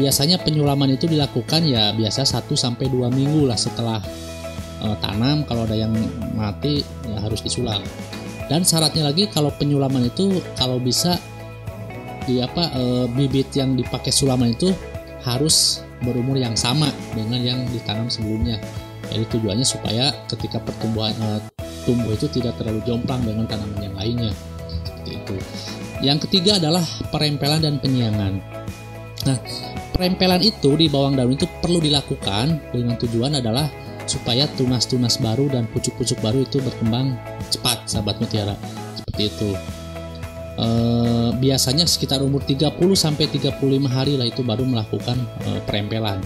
Biasanya 0.00 0.40
penyulaman 0.40 0.96
itu 0.96 1.04
dilakukan 1.04 1.68
ya 1.68 1.92
biasa 1.92 2.24
1 2.24 2.48
sampai 2.56 2.88
2 2.88 3.12
minggu 3.12 3.44
lah 3.44 3.60
setelah 3.60 4.00
e, 4.80 4.86
tanam 5.04 5.44
kalau 5.44 5.68
ada 5.68 5.76
yang 5.76 5.92
mati 6.32 6.80
ya 7.04 7.20
harus 7.20 7.44
disulam. 7.44 7.84
Dan 8.46 8.62
syaratnya 8.62 9.08
lagi 9.08 9.24
kalau 9.32 9.48
penyulaman 9.56 10.08
itu 10.08 10.40
kalau 10.56 10.76
bisa 10.76 11.16
di 12.24 12.40
apa 12.40 12.72
e, 12.72 12.82
bibit 13.12 13.52
yang 13.52 13.76
dipakai 13.76 14.12
sulaman 14.12 14.56
itu 14.56 14.72
harus 15.24 15.84
berumur 16.00 16.36
yang 16.36 16.56
sama 16.56 16.88
dengan 17.16 17.40
yang 17.40 17.60
ditanam 17.72 18.08
sebelumnya 18.08 18.60
jadi 19.10 19.24
tujuannya 19.28 19.66
supaya 19.66 20.10
ketika 20.30 20.60
pertumbuhan 20.62 21.12
uh, 21.20 21.40
tumbuh 21.84 22.16
itu 22.16 22.26
tidak 22.32 22.56
terlalu 22.56 22.80
jomplang 22.88 23.20
dengan 23.24 23.44
tanaman 23.44 23.80
yang 23.80 23.96
lainnya. 23.96 24.32
Seperti 24.84 25.10
itu. 25.20 25.36
Yang 26.02 26.18
ketiga 26.28 26.58
adalah 26.60 26.84
perempelan 27.12 27.60
dan 27.64 27.76
penyiangan. 27.80 28.40
Nah, 29.24 29.38
perempelan 29.94 30.42
itu 30.44 30.76
di 30.76 30.88
bawang 30.88 31.16
daun 31.16 31.32
itu 31.36 31.48
perlu 31.60 31.80
dilakukan 31.80 32.72
dengan 32.72 32.96
tujuan 33.00 33.40
adalah 33.40 33.68
supaya 34.06 34.48
tunas-tunas 34.54 35.20
baru 35.20 35.48
dan 35.48 35.64
pucuk-pucuk 35.72 36.20
baru 36.20 36.44
itu 36.44 36.60
berkembang 36.60 37.16
cepat, 37.48 37.88
sahabat 37.88 38.20
mutiara. 38.20 38.56
Seperti 39.00 39.22
itu. 39.32 39.50
E, 40.54 40.68
biasanya 41.38 41.88
sekitar 41.88 42.22
umur 42.22 42.44
30 42.46 42.74
sampai 42.94 43.26
35 43.26 43.58
hari 43.90 44.14
lah 44.14 44.28
itu 44.28 44.46
baru 44.46 44.62
melakukan 44.62 45.18
e, 45.44 45.58
perempelan 45.66 46.22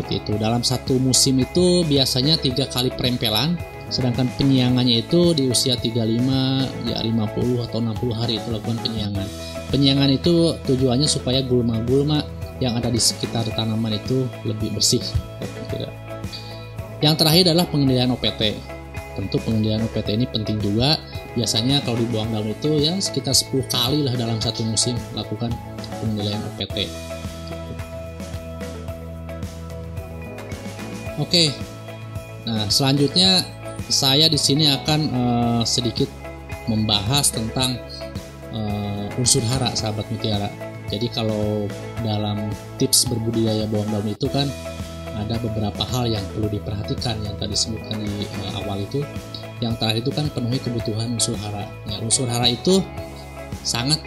seperti 0.00 0.24
itu. 0.24 0.32
Dalam 0.40 0.64
satu 0.64 0.96
musim 0.96 1.36
itu 1.44 1.84
biasanya 1.84 2.40
tiga 2.40 2.64
kali 2.72 2.88
perempelan, 2.88 3.60
sedangkan 3.92 4.32
penyiangannya 4.40 5.04
itu 5.04 5.36
di 5.36 5.52
usia 5.52 5.76
35 5.76 6.88
ya 6.88 6.98
50 7.04 7.66
atau 7.68 7.78
60 7.84 8.16
hari 8.16 8.40
itu 8.40 8.48
lakukan 8.48 8.80
penyiangan. 8.80 9.28
Penyiangan 9.68 10.10
itu 10.10 10.56
tujuannya 10.64 11.04
supaya 11.04 11.44
gulma-gulma 11.44 12.24
yang 12.64 12.80
ada 12.80 12.88
di 12.88 12.98
sekitar 12.98 13.44
tanaman 13.52 14.00
itu 14.00 14.24
lebih 14.48 14.72
bersih. 14.72 15.04
Yang 17.00 17.24
terakhir 17.24 17.42
adalah 17.52 17.66
pengendalian 17.68 18.12
OPT. 18.12 18.60
Tentu 19.16 19.36
pengendalian 19.40 19.84
OPT 19.88 20.08
ini 20.20 20.26
penting 20.28 20.60
juga. 20.60 21.00
Biasanya 21.32 21.80
kalau 21.80 21.96
dibuang 21.96 22.28
daun 22.28 22.52
itu 22.52 22.76
ya 22.76 22.96
sekitar 23.00 23.32
10 23.32 23.72
kali 23.72 24.04
lah 24.04 24.14
dalam 24.16 24.36
satu 24.36 24.60
musim 24.68 24.92
lakukan 25.16 25.48
pengendalian 26.00 26.40
OPT. 26.54 26.92
Oke. 31.20 31.52
Nah, 32.44 32.68
selanjutnya 32.68 33.44
saya 33.88 34.28
di 34.28 34.36
sini 34.40 34.68
akan 34.68 35.00
uh, 35.12 35.62
sedikit 35.64 36.08
membahas 36.68 37.32
tentang 37.32 37.80
uh, 38.52 39.08
unsur 39.16 39.40
hara 39.48 39.72
sahabat 39.72 40.04
mutiara. 40.12 40.52
Jadi 40.92 41.08
kalau 41.12 41.64
dalam 42.02 42.50
tips 42.76 43.08
berbudidaya 43.08 43.64
bawang 43.70 43.88
daun 43.88 44.08
itu 44.10 44.26
kan 44.28 44.48
ada 45.20 45.36
beberapa 45.40 45.82
hal 45.84 46.08
yang 46.08 46.24
perlu 46.32 46.48
diperhatikan 46.48 47.20
yang 47.24 47.34
tadi 47.36 47.52
disebutkan 47.52 48.00
di 48.00 48.26
uh, 48.46 48.64
awal 48.64 48.80
itu. 48.80 49.04
Yang 49.60 49.74
terakhir 49.76 50.00
itu 50.00 50.10
kan 50.16 50.26
penuhi 50.32 50.58
kebutuhan 50.60 51.20
unsur 51.20 51.36
hara. 51.36 51.68
Ya, 51.84 52.00
unsur 52.00 52.24
hara 52.24 52.48
itu 52.48 52.80
sangat 53.60 54.00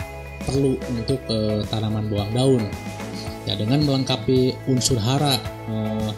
perlu 0.43 0.81
untuk 0.89 1.21
uh, 1.29 1.61
tanaman 1.69 2.09
bawang 2.09 2.31
daun. 2.33 2.63
Ya 3.45 3.53
dengan 3.59 3.83
melengkapi 3.85 4.55
unsur 4.71 4.97
hara 4.97 5.37
uh, 5.69 6.11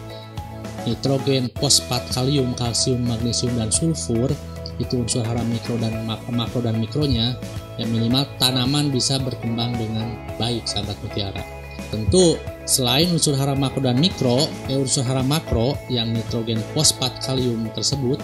nitrogen, 0.86 1.50
fosfat, 1.58 2.06
kalium, 2.14 2.54
kalsium, 2.54 3.02
magnesium, 3.02 3.52
dan 3.58 3.68
sulfur 3.68 4.30
itu 4.76 5.00
unsur 5.00 5.24
hara 5.24 5.40
mikro 5.44 5.80
dan 5.80 6.04
makro 6.06 6.60
dan 6.60 6.76
mikronya 6.76 7.32
yang 7.80 7.88
minimal 7.92 8.28
tanaman 8.36 8.92
bisa 8.92 9.16
berkembang 9.20 9.72
dengan 9.76 10.16
baik 10.36 10.64
sahabat 10.68 10.96
mutiara 11.00 11.40
tentu 11.88 12.36
Selain 12.66 13.06
unsur 13.14 13.38
hara 13.38 13.54
makro 13.54 13.78
dan 13.78 13.94
mikro, 14.02 14.50
eh, 14.66 14.74
unsur 14.74 15.06
hara 15.06 15.22
makro 15.22 15.78
yang 15.86 16.10
nitrogen, 16.10 16.58
fosfat, 16.74 17.14
kalium 17.22 17.70
tersebut, 17.70 18.18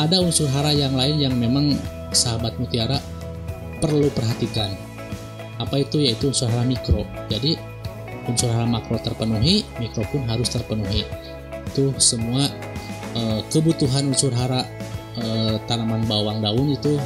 ada 0.00 0.16
unsur 0.16 0.48
hara 0.48 0.72
yang 0.72 0.96
lain 0.96 1.20
yang 1.20 1.36
memang 1.36 1.76
sahabat 2.08 2.56
mutiara 2.56 2.96
perlu 3.84 4.08
perhatikan. 4.16 4.72
Apa 5.60 5.84
itu? 5.84 6.00
Yaitu 6.00 6.32
unsur 6.32 6.48
hara 6.48 6.64
mikro. 6.64 7.04
Jadi 7.28 7.60
unsur 8.24 8.48
hara 8.48 8.64
makro 8.64 8.96
terpenuhi, 8.96 9.60
mikro 9.76 10.08
pun 10.08 10.24
harus 10.24 10.48
terpenuhi. 10.48 11.04
Itu 11.68 11.92
semua 12.00 12.48
e, 13.12 13.44
kebutuhan 13.52 14.08
unsur 14.12 14.32
hara 14.32 14.64
e, 15.16 15.56
tanaman 15.68 16.04
bawang 16.08 16.40
daun 16.40 16.72
itu 16.72 16.96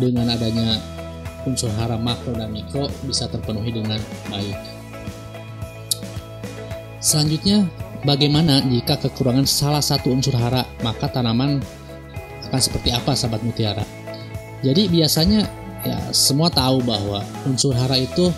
dengan 0.00 0.32
adanya 0.32 0.80
unsur 1.44 1.72
hara 1.76 2.00
makro 2.00 2.36
dan 2.36 2.52
mikro 2.52 2.88
bisa 3.04 3.28
terpenuhi 3.28 3.68
dengan 3.72 4.00
baik. 4.28 4.75
Selanjutnya, 7.06 7.62
bagaimana 8.02 8.58
jika 8.66 8.98
kekurangan 8.98 9.46
salah 9.46 9.78
satu 9.78 10.10
unsur 10.10 10.34
hara, 10.34 10.66
maka 10.82 11.06
tanaman 11.06 11.62
akan 12.50 12.58
seperti 12.58 12.90
apa 12.90 13.14
sahabat 13.14 13.46
mutiara? 13.46 13.86
Jadi 14.66 14.90
biasanya 14.90 15.46
ya 15.86 15.94
semua 16.10 16.50
tahu 16.50 16.82
bahwa 16.82 17.22
unsur 17.46 17.78
hara 17.78 17.94
itu 17.94 18.34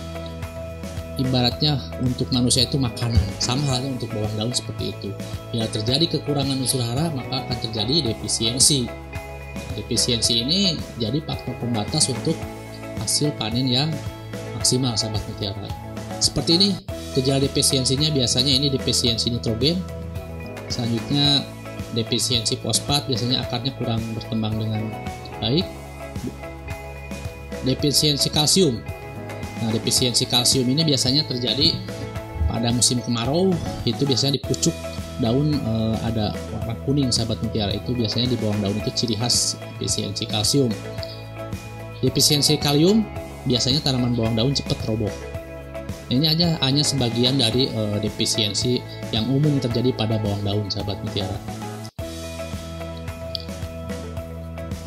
ibaratnya 1.17 1.81
untuk 2.05 2.29
manusia 2.29 2.69
itu 2.69 2.77
makanan, 2.77 3.25
sama 3.41 3.73
halnya 3.73 3.97
untuk 3.97 4.13
bawang 4.13 4.37
daun 4.37 4.53
seperti 4.53 4.93
itu. 4.93 5.17
Bila 5.49 5.65
terjadi 5.73 6.21
kekurangan 6.21 6.61
unsur 6.61 6.85
hara, 6.85 7.09
maka 7.17 7.49
akan 7.49 7.57
terjadi 7.65 8.13
defisiensi. 8.13 8.85
Defisiensi 9.81 10.45
ini 10.45 10.77
jadi 11.01 11.25
faktor 11.25 11.57
pembatas 11.57 12.13
untuk 12.13 12.37
hasil 13.01 13.33
panen 13.41 13.65
yang 13.65 13.89
maksimal 14.61 14.93
sahabat 14.93 15.25
mutiara. 15.25 15.73
Seperti 16.21 16.61
ini 16.61 16.98
Gejala 17.17 17.41
defisiensinya 17.45 18.13
biasanya 18.13 18.53
ini 18.53 18.69
defisiensi 18.69 19.33
nitrogen. 19.33 19.81
Selanjutnya 20.69 21.45
defisiensi 21.97 22.61
fosfat 22.61 23.09
biasanya 23.09 23.45
akarnya 23.45 23.73
kurang 23.81 24.03
berkembang 24.13 24.55
dengan 24.61 24.93
baik. 25.41 25.65
Defisiensi 27.65 28.29
kalsium. 28.29 28.79
Nah, 29.59 29.71
defisiensi 29.75 30.29
kalsium 30.29 30.69
ini 30.71 30.87
biasanya 30.87 31.27
terjadi 31.27 31.75
pada 32.49 32.73
musim 32.73 33.03
kemarau 33.05 33.53
itu 33.85 34.03
biasanya 34.09 34.41
di 34.41 34.43
pucuk 34.43 34.73
daun 35.21 35.53
e, 35.53 35.73
ada 36.07 36.33
warna 36.55 36.75
kuning 36.87 37.11
sahabat 37.11 37.37
mutiara 37.43 37.75
itu 37.75 37.93
biasanya 37.93 38.33
di 38.33 38.37
bawang 38.39 38.59
daun 38.63 38.77
itu 38.79 38.91
ciri 38.95 39.15
khas 39.19 39.59
defisiensi 39.77 40.25
kalsium 40.31 40.71
defisiensi 42.01 42.55
kalium 42.57 43.03
biasanya 43.45 43.83
tanaman 43.83 44.15
bawang 44.15 44.39
daun 44.39 44.55
cepat 44.55 44.79
roboh 44.87 45.11
ini 46.09 46.25
aja 46.25 46.57
hanya 46.65 46.81
sebagian 46.81 47.37
dari 47.37 47.69
uh, 47.77 48.01
defisiensi 48.01 48.81
yang 49.13 49.29
umum 49.29 49.61
terjadi 49.61 49.93
pada 49.93 50.17
bawang 50.17 50.41
daun, 50.41 50.67
sahabat 50.73 50.97
mutiara. 51.05 51.37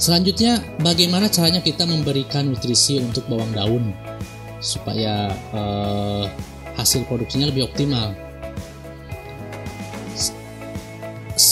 Selanjutnya, 0.01 0.57
bagaimana 0.81 1.29
caranya 1.29 1.61
kita 1.61 1.85
memberikan 1.85 2.49
nutrisi 2.49 2.97
untuk 2.97 3.29
bawang 3.29 3.53
daun 3.53 3.93
supaya 4.57 5.29
uh, 5.53 6.25
hasil 6.73 7.05
produksinya 7.05 7.53
lebih 7.53 7.69
optimal? 7.69 8.17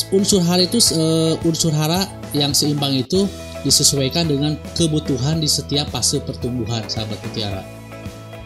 Unsur 0.10 0.42
hara 0.42 0.66
itu 0.66 0.82
uh, 0.98 1.38
unsur 1.46 1.70
hara 1.70 2.10
yang 2.34 2.58
seimbang 2.58 2.98
itu 2.98 3.30
disesuaikan 3.62 4.26
dengan 4.26 4.58
kebutuhan 4.74 5.38
di 5.38 5.46
setiap 5.46 5.94
fase 5.94 6.18
pertumbuhan, 6.26 6.82
sahabat 6.90 7.22
mutiara 7.22 7.79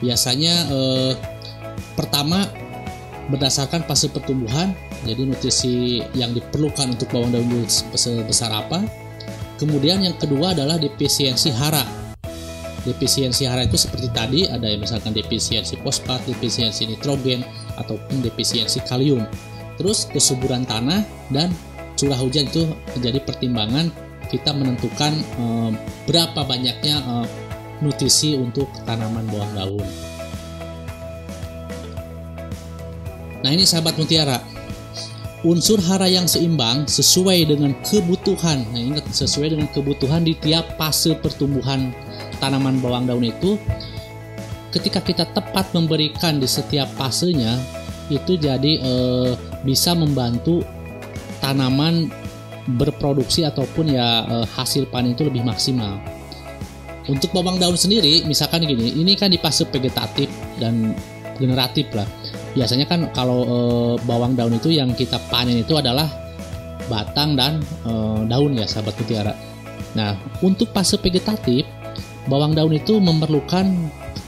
biasanya 0.03 0.53
eh, 0.67 1.13
pertama 1.95 2.43
berdasarkan 3.31 3.87
fase 3.87 4.11
pertumbuhan 4.11 4.75
jadi 5.03 5.23
nutrisi 5.23 6.03
yang 6.15 6.31
diperlukan 6.35 6.95
untuk 6.95 7.11
bawang 7.11 7.31
daun 7.35 7.67
sebesar 7.67 8.51
apa. 8.51 8.83
Kemudian 9.59 10.03
yang 10.03 10.15
kedua 10.19 10.51
adalah 10.51 10.79
defisiensi 10.79 11.51
hara. 11.55 11.83
Defisiensi 12.83 13.47
hara 13.47 13.63
itu 13.63 13.79
seperti 13.79 14.11
tadi 14.11 14.39
ada 14.47 14.67
yang 14.67 14.83
misalkan 14.83 15.15
defisiensi 15.15 15.79
fosfat 15.79 16.19
defisiensi 16.27 16.83
nitrogen 16.87 17.43
ataupun 17.79 18.19
defisiensi 18.23 18.83
kalium. 18.83 19.23
Terus 19.79 20.07
kesuburan 20.11 20.67
tanah 20.67 21.03
dan 21.31 21.51
curah 21.95 22.19
hujan 22.19 22.47
itu 22.51 22.67
menjadi 22.95 23.19
pertimbangan 23.23 23.87
kita 24.31 24.51
menentukan 24.55 25.13
eh, 25.15 25.71
berapa 26.07 26.39
banyaknya 26.43 26.95
eh, 26.99 27.27
nutrisi 27.81 28.37
untuk 28.37 28.69
tanaman 28.85 29.25
bawang 29.31 29.53
daun. 29.55 29.89
Nah 33.43 33.51
ini 33.51 33.67
sahabat 33.67 33.99
mutiara, 33.99 34.39
unsur 35.43 35.75
hara 35.83 36.07
yang 36.07 36.23
seimbang 36.31 36.87
sesuai 36.87 37.51
dengan 37.51 37.75
kebutuhan. 37.83 38.63
Nah 38.71 38.79
ingat 38.79 39.03
sesuai 39.11 39.51
dengan 39.51 39.67
kebutuhan 39.75 40.23
di 40.23 40.31
tiap 40.39 40.79
fase 40.79 41.11
pertumbuhan 41.19 41.91
tanaman 42.39 42.79
bawang 42.79 43.03
daun 43.07 43.27
itu. 43.27 43.59
Ketika 44.71 45.05
kita 45.05 45.29
tepat 45.35 45.69
memberikan 45.75 46.41
di 46.41 46.49
setiap 46.49 46.89
fasenya, 46.97 47.61
itu 48.09 48.39
jadi 48.39 48.81
eh, 48.81 49.31
bisa 49.61 49.93
membantu 49.93 50.65
tanaman 51.43 52.09
berproduksi 52.79 53.43
ataupun 53.43 53.91
ya 53.91 54.23
eh, 54.23 54.47
hasil 54.55 54.87
panen 54.87 55.13
itu 55.13 55.27
lebih 55.27 55.43
maksimal. 55.43 55.99
Untuk 57.03 57.35
bawang 57.35 57.59
daun 57.59 57.75
sendiri, 57.75 58.23
misalkan 58.23 58.63
gini, 58.63 58.95
ini 58.95 59.19
kan 59.19 59.27
di 59.27 59.35
fase 59.35 59.67
vegetatif 59.67 60.31
dan 60.55 60.95
generatif 61.35 61.91
lah. 61.91 62.07
Biasanya 62.55 62.87
kan 62.87 63.11
kalau 63.11 63.43
e, 63.43 63.57
bawang 64.07 64.39
daun 64.39 64.55
itu 64.55 64.71
yang 64.71 64.95
kita 64.95 65.19
panen 65.27 65.59
itu 65.59 65.75
adalah 65.75 66.07
batang 66.87 67.35
dan 67.35 67.59
e, 67.83 67.91
daun 68.31 68.55
ya, 68.55 68.63
sahabat 68.63 68.95
mutiara. 68.95 69.35
Nah, 69.99 70.15
untuk 70.39 70.71
fase 70.71 70.95
vegetatif, 70.95 71.67
bawang 72.31 72.55
daun 72.55 72.71
itu 72.71 72.95
memerlukan 73.03 73.67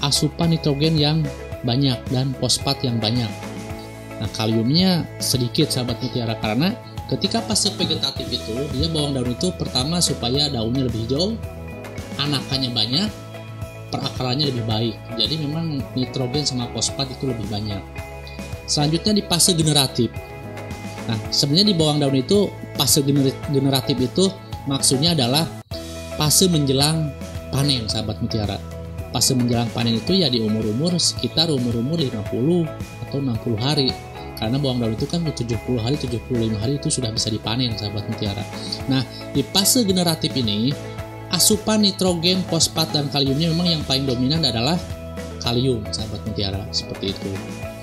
asupan 0.03 0.51
nitrogen 0.51 0.99
yang 0.99 1.17
banyak 1.63 1.95
dan 2.11 2.35
fosfat 2.43 2.83
yang 2.83 2.99
banyak. 2.99 3.31
Nah, 4.19 4.27
kaliumnya 4.35 5.07
sedikit 5.23 5.71
sahabat 5.71 5.95
mutiara 6.03 6.35
karena 6.43 6.75
ketika 7.07 7.39
fase 7.39 7.71
vegetatif 7.79 8.27
itu 8.35 8.67
dia 8.75 8.91
bawang 8.91 9.15
daun 9.15 9.31
itu 9.31 9.47
pertama 9.55 10.03
supaya 10.03 10.51
daunnya 10.51 10.91
lebih 10.91 11.07
hijau 11.07 11.39
anakannya 12.19 12.71
banyak 12.71 13.09
perakarannya 13.93 14.51
lebih 14.51 14.65
baik. 14.67 14.95
Jadi 15.15 15.35
memang 15.39 15.79
nitrogen 15.95 16.43
sama 16.43 16.67
fosfat 16.75 17.07
itu 17.11 17.29
lebih 17.29 17.47
banyak. 17.47 17.81
Selanjutnya 18.65 19.13
di 19.15 19.23
fase 19.23 19.53
generatif. 19.53 20.09
Nah 21.05 21.17
sebenarnya 21.29 21.67
di 21.69 21.75
bawang 21.77 22.01
daun 22.01 22.17
itu 22.17 22.49
fase 22.75 23.05
generatif 23.53 23.97
itu 24.01 24.25
maksudnya 24.65 25.13
adalah 25.13 25.45
fase 26.17 26.49
menjelang 26.49 27.13
panen 27.53 27.85
sahabat 27.85 28.17
mutiara. 28.19 28.57
Fase 29.13 29.37
menjelang 29.37 29.69
panen 29.71 30.01
itu 30.01 30.17
ya 30.17 30.27
di 30.27 30.41
umur-umur 30.41 30.97
sekitar 30.97 31.47
umur-umur 31.53 32.01
50 32.01 32.65
atau 33.07 33.17
60 33.21 33.55
hari. 33.61 33.89
Karena 34.35 34.59
bawang 34.59 34.83
daun 34.83 34.99
itu 34.99 35.07
kan 35.07 35.23
70 35.23 35.55
hari 35.79 35.95
75 35.95 36.59
hari 36.59 36.75
itu 36.75 36.91
sudah 36.91 37.07
bisa 37.07 37.31
dipanen 37.31 37.71
sahabat 37.79 38.03
mutiara. 38.11 38.43
Nah 38.91 39.05
di 39.31 39.45
fase 39.45 39.87
generatif 39.87 40.35
ini 40.35 40.75
asupan 41.35 41.83
nitrogen, 41.83 42.39
fosfat, 42.47 42.95
dan 42.95 43.11
kaliumnya 43.11 43.51
memang 43.51 43.67
yang 43.67 43.83
paling 43.83 44.07
dominan 44.07 44.41
adalah 44.41 44.79
kalium, 45.43 45.83
sahabat 45.91 46.23
mutiara, 46.25 46.63
seperti 46.71 47.11
itu. 47.13 47.31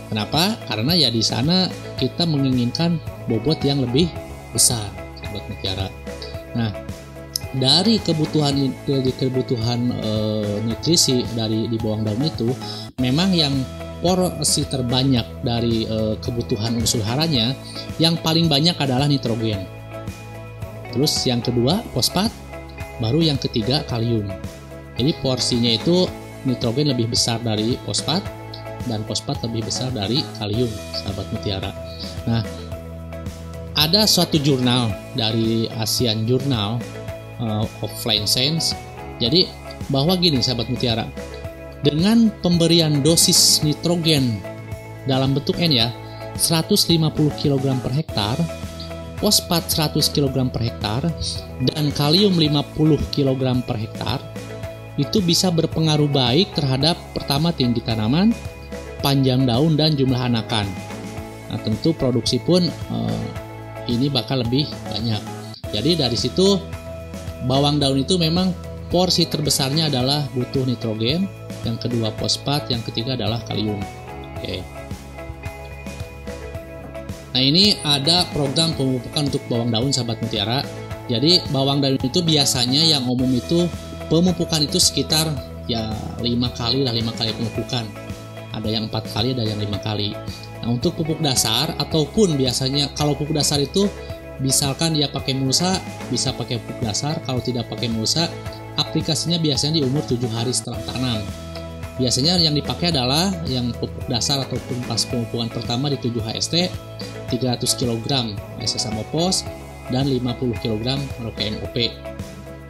Kenapa? 0.08 0.56
Karena 0.66 0.92
ya 0.96 1.08
di 1.08 1.20
sana 1.24 1.68
kita 2.00 2.24
menginginkan 2.26 2.96
bobot 3.28 3.60
yang 3.62 3.84
lebih 3.84 4.08
besar, 4.52 4.82
sahabat 5.20 5.44
mutiara. 5.48 5.88
Nah, 6.52 6.68
dari 7.56 8.00
kebutuhan 8.00 8.72
dari 8.84 9.12
kebutuhan 9.16 9.88
e, 9.88 10.12
nutrisi 10.68 11.24
dari 11.36 11.68
di 11.68 11.76
bawang 11.80 12.04
daun 12.04 12.24
itu, 12.24 12.52
memang 13.00 13.32
yang 13.32 13.52
porsi 14.04 14.68
terbanyak 14.68 15.24
dari 15.46 15.88
e, 15.88 16.16
kebutuhan 16.20 16.76
unsur 16.76 17.00
haranya, 17.04 17.56
yang 17.96 18.18
paling 18.20 18.48
banyak 18.48 18.76
adalah 18.76 19.08
nitrogen. 19.08 19.64
Terus 20.92 21.24
yang 21.24 21.40
kedua 21.40 21.80
fosfat, 21.96 22.28
Baru 23.02 23.18
yang 23.18 23.42
ketiga 23.42 23.82
kalium. 23.90 24.30
Jadi 24.94 25.10
porsinya 25.18 25.74
itu 25.74 26.06
nitrogen 26.46 26.94
lebih 26.94 27.10
besar 27.10 27.42
dari 27.42 27.74
fosfat 27.82 28.22
dan 28.86 29.02
fosfat 29.10 29.42
lebih 29.42 29.66
besar 29.66 29.90
dari 29.90 30.22
kalium, 30.38 30.70
sahabat 30.94 31.26
mutiara. 31.34 31.74
Nah, 32.30 32.42
ada 33.74 34.06
suatu 34.06 34.38
jurnal 34.38 34.94
dari 35.18 35.66
ASEAN 35.82 36.30
Journal 36.30 36.78
uh, 37.42 37.66
of 37.82 37.90
Plant 38.06 38.30
Science. 38.30 38.78
Jadi 39.18 39.50
bahwa 39.90 40.14
gini 40.14 40.38
sahabat 40.38 40.70
mutiara, 40.70 41.06
dengan 41.82 42.30
pemberian 42.46 43.02
dosis 43.02 43.62
nitrogen 43.66 44.38
dalam 45.10 45.34
bentuk 45.34 45.58
N 45.58 45.74
ya, 45.74 45.88
150 46.38 47.02
kg 47.38 47.64
per 47.82 47.92
hektar 47.92 48.36
fosfat 49.22 49.70
100 49.70 50.02
kg 50.10 50.50
per 50.50 50.66
hektar 50.66 51.02
dan 51.70 51.94
kalium 51.94 52.34
50 52.34 52.98
kg 53.14 53.42
per 53.62 53.78
hektar 53.78 54.18
itu 54.98 55.22
bisa 55.24 55.48
berpengaruh 55.48 56.10
baik 56.10 56.52
terhadap 56.58 56.98
pertama 57.16 57.54
tinggi 57.54 57.80
tanaman, 57.80 58.34
panjang 59.00 59.48
daun 59.48 59.78
dan 59.78 59.96
jumlah 59.96 60.18
anakan. 60.18 60.68
Nah, 61.48 61.60
tentu 61.64 61.96
produksi 61.96 62.42
pun 62.42 62.66
eh, 62.68 63.26
ini 63.88 64.12
bakal 64.12 64.44
lebih 64.44 64.68
banyak. 64.92 65.22
Jadi 65.72 65.96
dari 65.96 66.18
situ 66.18 66.60
bawang 67.48 67.80
daun 67.80 68.04
itu 68.04 68.20
memang 68.20 68.52
porsi 68.92 69.24
terbesarnya 69.24 69.88
adalah 69.88 70.28
butuh 70.36 70.68
nitrogen, 70.68 71.24
yang 71.64 71.80
kedua 71.80 72.12
fosfat, 72.20 72.68
yang 72.68 72.84
ketiga 72.84 73.16
adalah 73.16 73.40
kalium. 73.48 73.80
Oke. 74.36 74.81
Nah 77.32 77.40
ini 77.40 77.80
ada 77.80 78.28
program 78.30 78.76
pemupukan 78.76 79.28
untuk 79.32 79.42
bawang 79.48 79.72
daun 79.72 79.92
sahabat 79.92 80.20
mutiara. 80.20 80.60
Jadi 81.08 81.40
bawang 81.48 81.80
daun 81.80 81.96
itu 81.96 82.20
biasanya 82.20 82.84
yang 82.84 83.04
umum 83.08 83.28
itu 83.32 83.66
pemupukan 84.12 84.60
itu 84.60 84.76
sekitar 84.76 85.32
ya 85.64 85.92
lima 86.20 86.52
kali 86.52 86.84
lah 86.84 86.92
lima 86.92 87.12
kali 87.16 87.32
pemupukan. 87.32 87.88
Ada 88.52 88.68
yang 88.68 88.92
empat 88.92 89.08
kali, 89.16 89.32
ada 89.32 89.48
yang 89.48 89.56
lima 89.56 89.80
kali. 89.80 90.12
Nah, 90.60 90.68
untuk 90.68 90.92
pupuk 90.94 91.24
dasar 91.24 91.72
ataupun 91.80 92.36
biasanya 92.36 92.92
kalau 92.92 93.16
pupuk 93.16 93.32
dasar 93.32 93.58
itu 93.58 93.88
misalkan 94.44 94.92
dia 94.92 95.08
pakai 95.08 95.32
mulsa 95.32 95.80
bisa 96.12 96.36
pakai 96.36 96.60
pupuk 96.60 96.84
dasar, 96.84 97.16
kalau 97.24 97.40
tidak 97.40 97.72
pakai 97.72 97.88
mulsa 97.88 98.28
aplikasinya 98.76 99.40
biasanya 99.40 99.80
di 99.80 99.82
umur 99.84 100.04
7 100.04 100.20
hari 100.28 100.52
setelah 100.52 100.80
tanam. 100.84 101.24
Biasanya 101.96 102.40
yang 102.40 102.56
dipakai 102.56 102.88
adalah 102.92 103.32
yang 103.48 103.72
pupuk 103.76 104.08
dasar 104.08 104.40
ataupun 104.44 104.80
pas 104.88 105.00
pemupukan 105.04 105.48
pertama 105.52 105.92
di 105.92 106.00
7 106.00 106.24
HST 106.24 106.54
300 107.32 107.80
kg 107.80 108.36
SSA 108.60 108.92
Mopos 108.92 109.48
dan 109.88 110.04
50 110.04 110.62
kg 110.62 111.00
Merauke 111.18 111.44
MOP. 111.56 111.76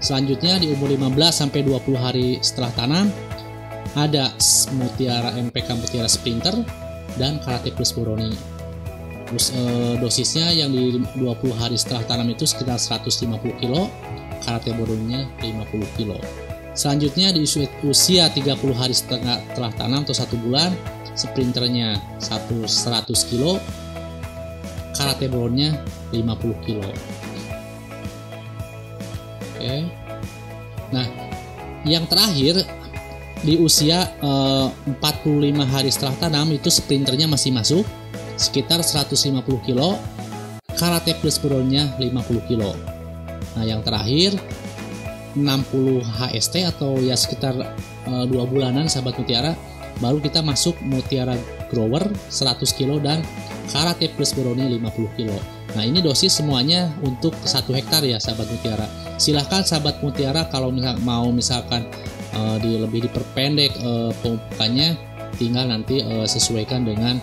Selanjutnya 0.02 0.58
di 0.58 0.70
umur 0.74 0.90
15 0.90 1.14
sampai 1.30 1.62
20 1.62 1.94
hari 1.98 2.28
setelah 2.42 2.70
tanam 2.74 3.06
ada 3.98 4.32
Mutiara 4.74 5.34
MPK 5.36 5.68
Mutiara 5.78 6.10
Sprinter 6.10 6.54
dan 7.20 7.38
Karate 7.42 7.74
Plus 7.74 7.92
Boroni. 7.92 8.32
Terus 9.28 9.48
eh, 9.54 9.94
dosisnya 10.00 10.52
yang 10.52 10.72
di 10.72 11.00
20 11.16 11.22
hari 11.56 11.76
setelah 11.78 12.04
tanam 12.04 12.28
itu 12.32 12.44
sekitar 12.44 12.76
150 12.76 13.62
kg, 13.62 13.72
Karate 14.44 14.74
Boroninya 14.76 15.24
50 15.40 15.96
kg. 15.96 16.18
Selanjutnya 16.72 17.36
di 17.36 17.44
usia 17.84 18.32
30 18.32 18.56
hari 18.72 18.96
setengah 18.96 19.44
setelah 19.52 19.72
tanam 19.76 20.00
atau 20.08 20.16
satu 20.16 20.40
bulan, 20.40 20.72
sprinternya 21.12 22.00
100 22.20 23.28
kg, 23.28 23.60
karate 25.02 25.26
Boroninya 25.26 25.74
50 26.14 26.62
kg. 26.62 26.86
Oke. 29.58 29.76
Nah, 30.94 31.06
yang 31.82 32.06
terakhir 32.06 32.62
di 33.42 33.58
usia 33.58 34.06
eh, 34.22 34.66
45 35.02 35.66
hari 35.66 35.90
setelah 35.90 36.14
tanam 36.22 36.54
itu 36.54 36.70
sprinternya 36.70 37.26
masih 37.26 37.50
masuk 37.50 37.82
sekitar 38.38 38.80
150 38.86 39.42
kilo 39.66 39.98
karate 40.78 41.18
plus 41.18 41.42
buronnya 41.42 41.90
50 41.98 42.48
kilo 42.48 42.70
nah 43.58 43.66
yang 43.66 43.82
terakhir 43.82 44.38
60 45.34 45.42
HST 46.06 46.54
atau 46.70 47.02
ya 47.02 47.18
sekitar 47.18 47.58
eh, 48.06 48.24
dua 48.30 48.46
bulanan 48.46 48.86
sahabat 48.86 49.18
mutiara 49.18 49.58
baru 49.98 50.22
kita 50.22 50.38
masuk 50.40 50.78
mutiara 50.86 51.34
grower 51.74 52.06
100 52.30 52.78
kilo 52.78 53.02
dan 53.02 53.26
karate 53.72 54.12
plus 54.12 54.36
buroni 54.36 54.68
50 54.78 55.16
kilo 55.18 55.36
nah 55.72 55.82
ini 55.82 56.04
dosis 56.04 56.36
semuanya 56.36 56.92
untuk 57.00 57.32
satu 57.48 57.72
hektar 57.72 58.04
ya 58.04 58.20
sahabat 58.20 58.46
mutiara 58.52 58.84
silahkan 59.16 59.64
sahabat 59.64 60.04
mutiara 60.04 60.46
kalau 60.52 60.68
misal, 60.68 61.00
mau 61.00 61.32
misalkan 61.32 61.88
uh, 62.36 62.60
di 62.60 62.76
lebih 62.76 63.08
diperpendek 63.08 63.72
uh, 63.80 64.12
pemupukannya 64.20 64.94
tinggal 65.40 65.64
nanti 65.66 66.04
uh, 66.04 66.28
sesuaikan 66.28 66.84
dengan 66.84 67.16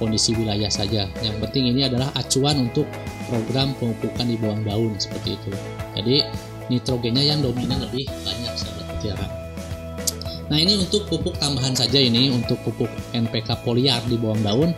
kondisi 0.00 0.32
wilayah 0.32 0.72
saja. 0.72 1.04
Yang 1.20 1.36
penting 1.44 1.76
ini 1.76 1.84
adalah 1.84 2.08
acuan 2.16 2.72
untuk 2.72 2.88
program 3.28 3.76
pemupukan 3.76 4.24
di 4.24 4.40
bawang 4.40 4.64
daun 4.64 4.96
seperti 4.96 5.36
itu. 5.36 5.52
Jadi 5.92 6.24
nitrogennya 6.72 7.20
yang 7.20 7.44
dominan 7.44 7.84
lebih 7.84 8.08
banyak 8.24 8.54
sahabat 8.56 8.84
mutiara. 8.96 9.26
Nah 10.50 10.58
ini 10.58 10.82
untuk 10.82 11.06
pupuk 11.06 11.36
tambahan 11.38 11.76
saja 11.76 12.00
ini 12.00 12.32
untuk 12.32 12.58
pupuk 12.66 12.90
NPK 13.14 13.62
poliar 13.62 14.02
di 14.08 14.18
bawang 14.18 14.42
daun 14.42 14.70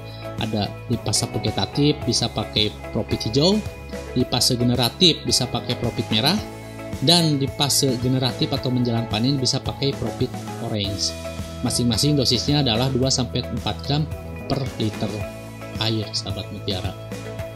ada 0.42 0.66
di 0.90 0.98
fase 0.98 1.30
vegetatif 1.30 1.94
bisa 2.02 2.26
pakai 2.26 2.74
profit 2.90 3.30
hijau, 3.30 3.56
di 4.12 4.26
fase 4.26 4.58
generatif 4.58 5.22
bisa 5.22 5.46
pakai 5.46 5.78
profit 5.78 6.04
merah, 6.10 6.36
dan 7.06 7.38
di 7.38 7.46
fase 7.46 7.94
generatif 8.02 8.50
atau 8.50 8.68
menjelang 8.68 9.06
panen 9.08 9.38
bisa 9.38 9.62
pakai 9.62 9.94
profit 9.96 10.28
orange. 10.66 11.14
Masing-masing 11.62 12.18
dosisnya 12.18 12.66
adalah 12.66 12.90
2-4 12.90 13.84
gram 13.86 14.02
per 14.50 14.60
liter 14.82 15.10
air 15.80 16.06
sahabat 16.10 16.46
mutiara. 16.50 16.90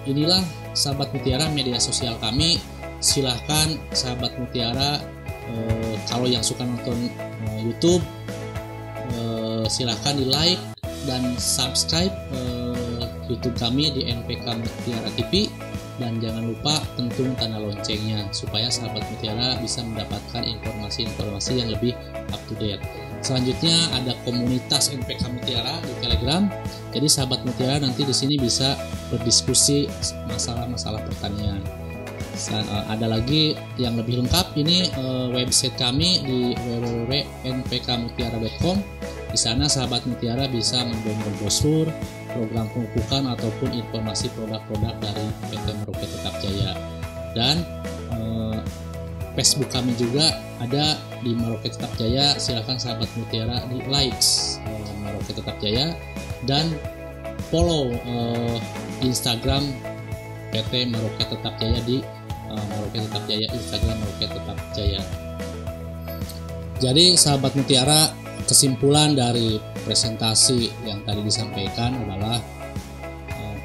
Inilah 0.07 0.41
sahabat 0.73 1.11
mutiara 1.11 1.51
media 1.51 1.83
sosial 1.83 2.15
kami. 2.23 2.63
Silahkan 3.03 3.77
sahabat 3.93 4.39
mutiara 4.41 5.05
eh, 5.51 5.95
kalau 6.09 6.25
yang 6.25 6.41
suka 6.41 6.65
nonton 6.65 7.13
eh, 7.13 7.61
YouTube 7.61 8.01
eh, 9.13 9.65
silahkan 9.69 10.17
di 10.17 10.25
like 10.25 10.63
dan 11.05 11.37
subscribe 11.37 12.11
eh, 12.33 12.66
YouTube 13.27 13.59
kami 13.59 13.91
di 13.93 14.07
NPK 14.07 14.47
Mutiara 14.59 15.11
TV 15.15 15.51
dan 15.97 16.21
jangan 16.21 16.53
lupa 16.53 16.77
tentung 16.95 17.33
tanda 17.41 17.57
loncengnya 17.57 18.29
supaya 18.33 18.69
sahabat 18.69 19.01
mutiara 19.09 19.57
bisa 19.65 19.81
mendapatkan 19.81 20.45
informasi-informasi 20.45 21.65
yang 21.65 21.73
lebih 21.73 21.97
up 22.33 22.41
to 22.49 22.55
date. 22.61 22.81
Selanjutnya 23.25 23.75
ada 23.97 24.13
komunitas 24.23 24.93
NPK 24.93 25.25
Mutiara 25.33 25.81
di 25.83 25.93
Telegram. 26.05 26.45
Jadi 26.93 27.09
sahabat 27.09 27.41
mutiara 27.49 27.81
nanti 27.81 28.05
di 28.05 28.15
sini 28.15 28.37
bisa 28.37 28.77
berdiskusi 29.09 29.89
masalah-masalah 30.29 31.01
pertanian. 31.03 31.65
Eh, 32.37 32.85
ada 32.93 33.09
lagi 33.09 33.57
yang 33.81 33.97
lebih 33.97 34.21
lengkap 34.21 34.53
ini 34.61 34.93
eh, 34.93 35.33
website 35.33 35.81
kami 35.81 36.21
di 36.23 36.53
www.npkmutiara.com. 36.53 38.77
Di 39.33 39.39
sana 39.41 39.65
sahabat 39.67 40.05
mutiara 40.05 40.45
bisa 40.47 40.85
mendownload 40.85 41.35
brosur, 41.41 41.89
program 42.37 42.69
pemupukan 42.77 43.23
ataupun 43.33 43.73
informasi 43.73 44.29
produk-produk 44.37 44.95
dari 45.01 45.27
PT 45.49 45.67
Merauke 45.81 46.05
Tetap 46.05 46.35
Jaya. 46.45 46.73
Dan 47.33 47.65
eh, 48.13 48.59
Facebook 49.33 49.73
kami 49.73 49.97
juga 49.97 50.37
ada 50.61 51.01
di 51.25 51.33
Merauke 51.33 51.73
Tetap 51.73 51.93
Jaya. 51.97 52.37
Silahkan 52.37 52.77
sahabat 52.77 53.09
Mutiara 53.17 53.65
di 53.73 53.81
likes 53.89 54.61
eh, 54.69 54.93
Merauke 55.01 55.33
Tetap 55.33 55.57
Jaya 55.65 55.97
dan 56.45 56.77
follow 57.49 57.93
eh, 57.93 58.57
Instagram 59.01 59.73
PT 60.53 60.93
Merauke 60.93 61.25
Tetap 61.25 61.57
Jaya 61.57 61.81
di 61.85 62.05
eh, 62.53 62.89
Tetap 62.93 63.25
Jaya 63.25 63.49
Instagram 63.49 63.97
Merauke 64.05 64.27
Tetap 64.29 64.59
Jaya. 64.77 65.01
Jadi 66.77 67.17
sahabat 67.17 67.57
Mutiara 67.57 68.13
kesimpulan 68.47 69.19
dari 69.19 69.59
presentasi 69.83 70.71
yang 70.87 71.03
tadi 71.03 71.21
disampaikan 71.27 71.99
adalah 72.07 72.39
eh, 73.35 73.59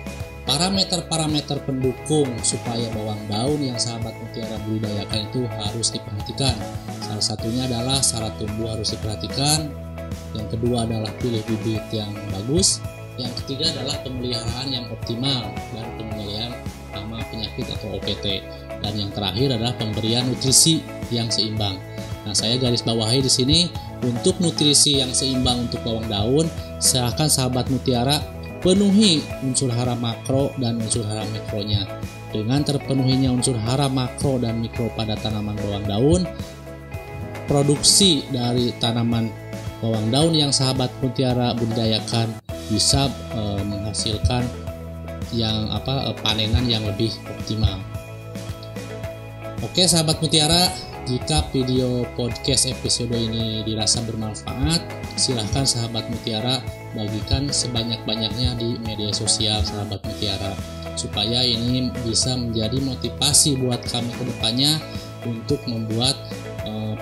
parameter-parameter 0.50 1.62
pendukung 1.64 2.28
supaya 2.42 2.90
bawang 2.92 3.22
daun 3.30 3.62
yang 3.62 3.78
sahabat 3.78 4.18
mutiara 4.20 4.58
budidayakan 4.66 5.30
itu 5.30 5.42
harus 5.62 5.88
diperhatikan. 5.94 6.58
Salah 7.06 7.24
satunya 7.24 7.70
adalah 7.70 8.02
syarat 8.02 8.34
tumbuh 8.42 8.74
harus 8.74 8.92
diperhatikan. 8.92 9.70
Yang 10.36 10.48
kedua 10.58 10.90
adalah 10.90 11.12
pilih 11.22 11.46
bibit 11.46 11.84
yang 11.94 12.12
bagus. 12.34 12.82
Yang 13.20 13.44
ketiga 13.44 13.70
adalah 13.78 14.02
pemeliharaan 14.02 14.68
yang 14.72 14.86
optimal 14.90 15.52
dan 15.76 15.86
pengendalian 16.00 16.52
hama 16.96 17.20
penyakit 17.30 17.68
atau 17.70 18.00
OPT. 18.00 18.42
Dan 18.82 18.94
yang 18.98 19.12
terakhir 19.14 19.54
adalah 19.54 19.76
pemberian 19.78 20.26
nutrisi 20.26 20.82
yang 21.14 21.30
seimbang. 21.30 21.91
Nah, 22.22 22.38
saya 22.38 22.62
garis 22.62 22.86
bawahi 22.86 23.26
di 23.26 23.32
sini 23.32 23.60
untuk 24.06 24.38
nutrisi 24.38 25.02
yang 25.02 25.10
seimbang 25.10 25.70
untuk 25.70 25.82
bawang 25.82 26.06
daun, 26.06 26.46
silahkan 26.78 27.30
sahabat 27.30 27.70
mutiara 27.74 28.22
penuhi 28.62 29.26
unsur 29.42 29.74
hara 29.74 29.98
makro 29.98 30.54
dan 30.62 30.78
unsur 30.78 31.02
hara 31.06 31.26
mikronya. 31.34 31.86
Dengan 32.32 32.64
terpenuhinya 32.64 33.34
unsur 33.34 33.58
hara 33.58 33.90
makro 33.92 34.38
dan 34.40 34.62
mikro 34.62 34.88
pada 34.94 35.18
tanaman 35.20 35.58
bawang 35.58 35.86
daun, 35.90 36.22
produksi 37.50 38.24
dari 38.30 38.72
tanaman 38.78 39.28
bawang 39.82 40.08
daun 40.14 40.34
yang 40.38 40.54
sahabat 40.54 40.94
mutiara 41.02 41.58
budidayakan 41.58 42.32
bisa 42.70 43.10
e, 43.34 43.42
menghasilkan 43.66 44.46
yang 45.36 45.68
apa 45.74 46.14
e, 46.14 46.22
panenan 46.22 46.70
yang 46.70 46.86
lebih 46.86 47.12
optimal. 47.28 47.82
Oke 49.66 49.90
sahabat 49.90 50.22
mutiara, 50.24 50.70
jika 51.12 51.44
video 51.52 52.08
podcast 52.16 52.72
episode 52.72 53.12
ini 53.12 53.68
dirasa 53.68 54.00
bermanfaat, 54.08 54.80
silahkan 55.20 55.68
sahabat 55.68 56.08
Mutiara 56.08 56.64
bagikan 56.96 57.52
sebanyak-banyaknya 57.52 58.56
di 58.56 58.80
media 58.80 59.12
sosial 59.12 59.60
sahabat 59.60 60.00
Mutiara 60.08 60.56
supaya 60.96 61.44
ini 61.44 61.92
bisa 62.08 62.40
menjadi 62.40 62.80
motivasi 62.80 63.60
buat 63.60 63.84
kami 63.92 64.08
ke 64.16 64.24
depannya 64.24 64.80
untuk 65.28 65.60
membuat 65.68 66.16
uh, 66.64 66.96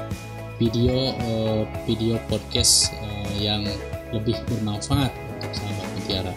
video 0.57 1.13
uh, 1.29 1.61
video 1.85 2.17
podcast 2.33 2.89
uh, 3.05 3.29
yang 3.37 3.61
lebih 4.09 4.41
bermanfaat 4.49 5.13
untuk 5.37 5.51
sahabat 5.53 5.87
mutiara. 5.93 6.33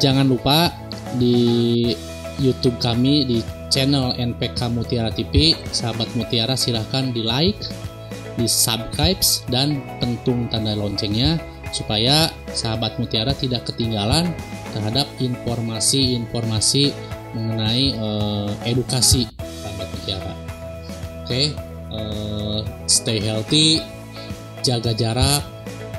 Jangan 0.00 0.32
lupa 0.32 0.72
di 1.20 1.92
YouTube 2.40 2.80
kami 2.80 3.24
di 3.28 3.38
channel 3.68 4.14
NPK 4.16 4.70
Mutiara 4.72 5.10
TV 5.10 5.56
sahabat 5.70 6.10
mutiara 6.14 6.54
silahkan 6.54 7.10
di 7.10 7.22
like 7.22 7.58
di 8.36 8.44
subscribe 8.44 9.20
dan 9.48 9.80
pentung 9.98 10.46
tanda 10.52 10.76
loncengnya 10.76 11.40
supaya 11.72 12.30
sahabat 12.52 13.00
mutiara 13.00 13.32
tidak 13.34 13.66
ketinggalan 13.68 14.30
terhadap 14.76 15.08
informasi-informasi 15.18 16.92
mengenai 17.32 17.96
uh, 17.96 18.50
edukasi 18.64 19.28
sahabat 19.40 19.88
mutiara. 19.92 20.32
Oke, 21.26 21.26
okay, 21.26 21.46
uh, 21.90 21.98
eh, 21.98 22.60
stay 22.86 23.18
healthy, 23.18 23.82
jaga 24.62 24.94
jarak 24.94 25.42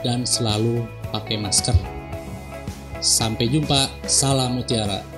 dan 0.06 0.23
selalu 0.23 0.88
pakai 1.12 1.36
masker. 1.36 1.75
Sampai 3.03 3.51
jumpa, 3.51 3.91
salam 4.08 4.58
mutiara. 4.58 5.16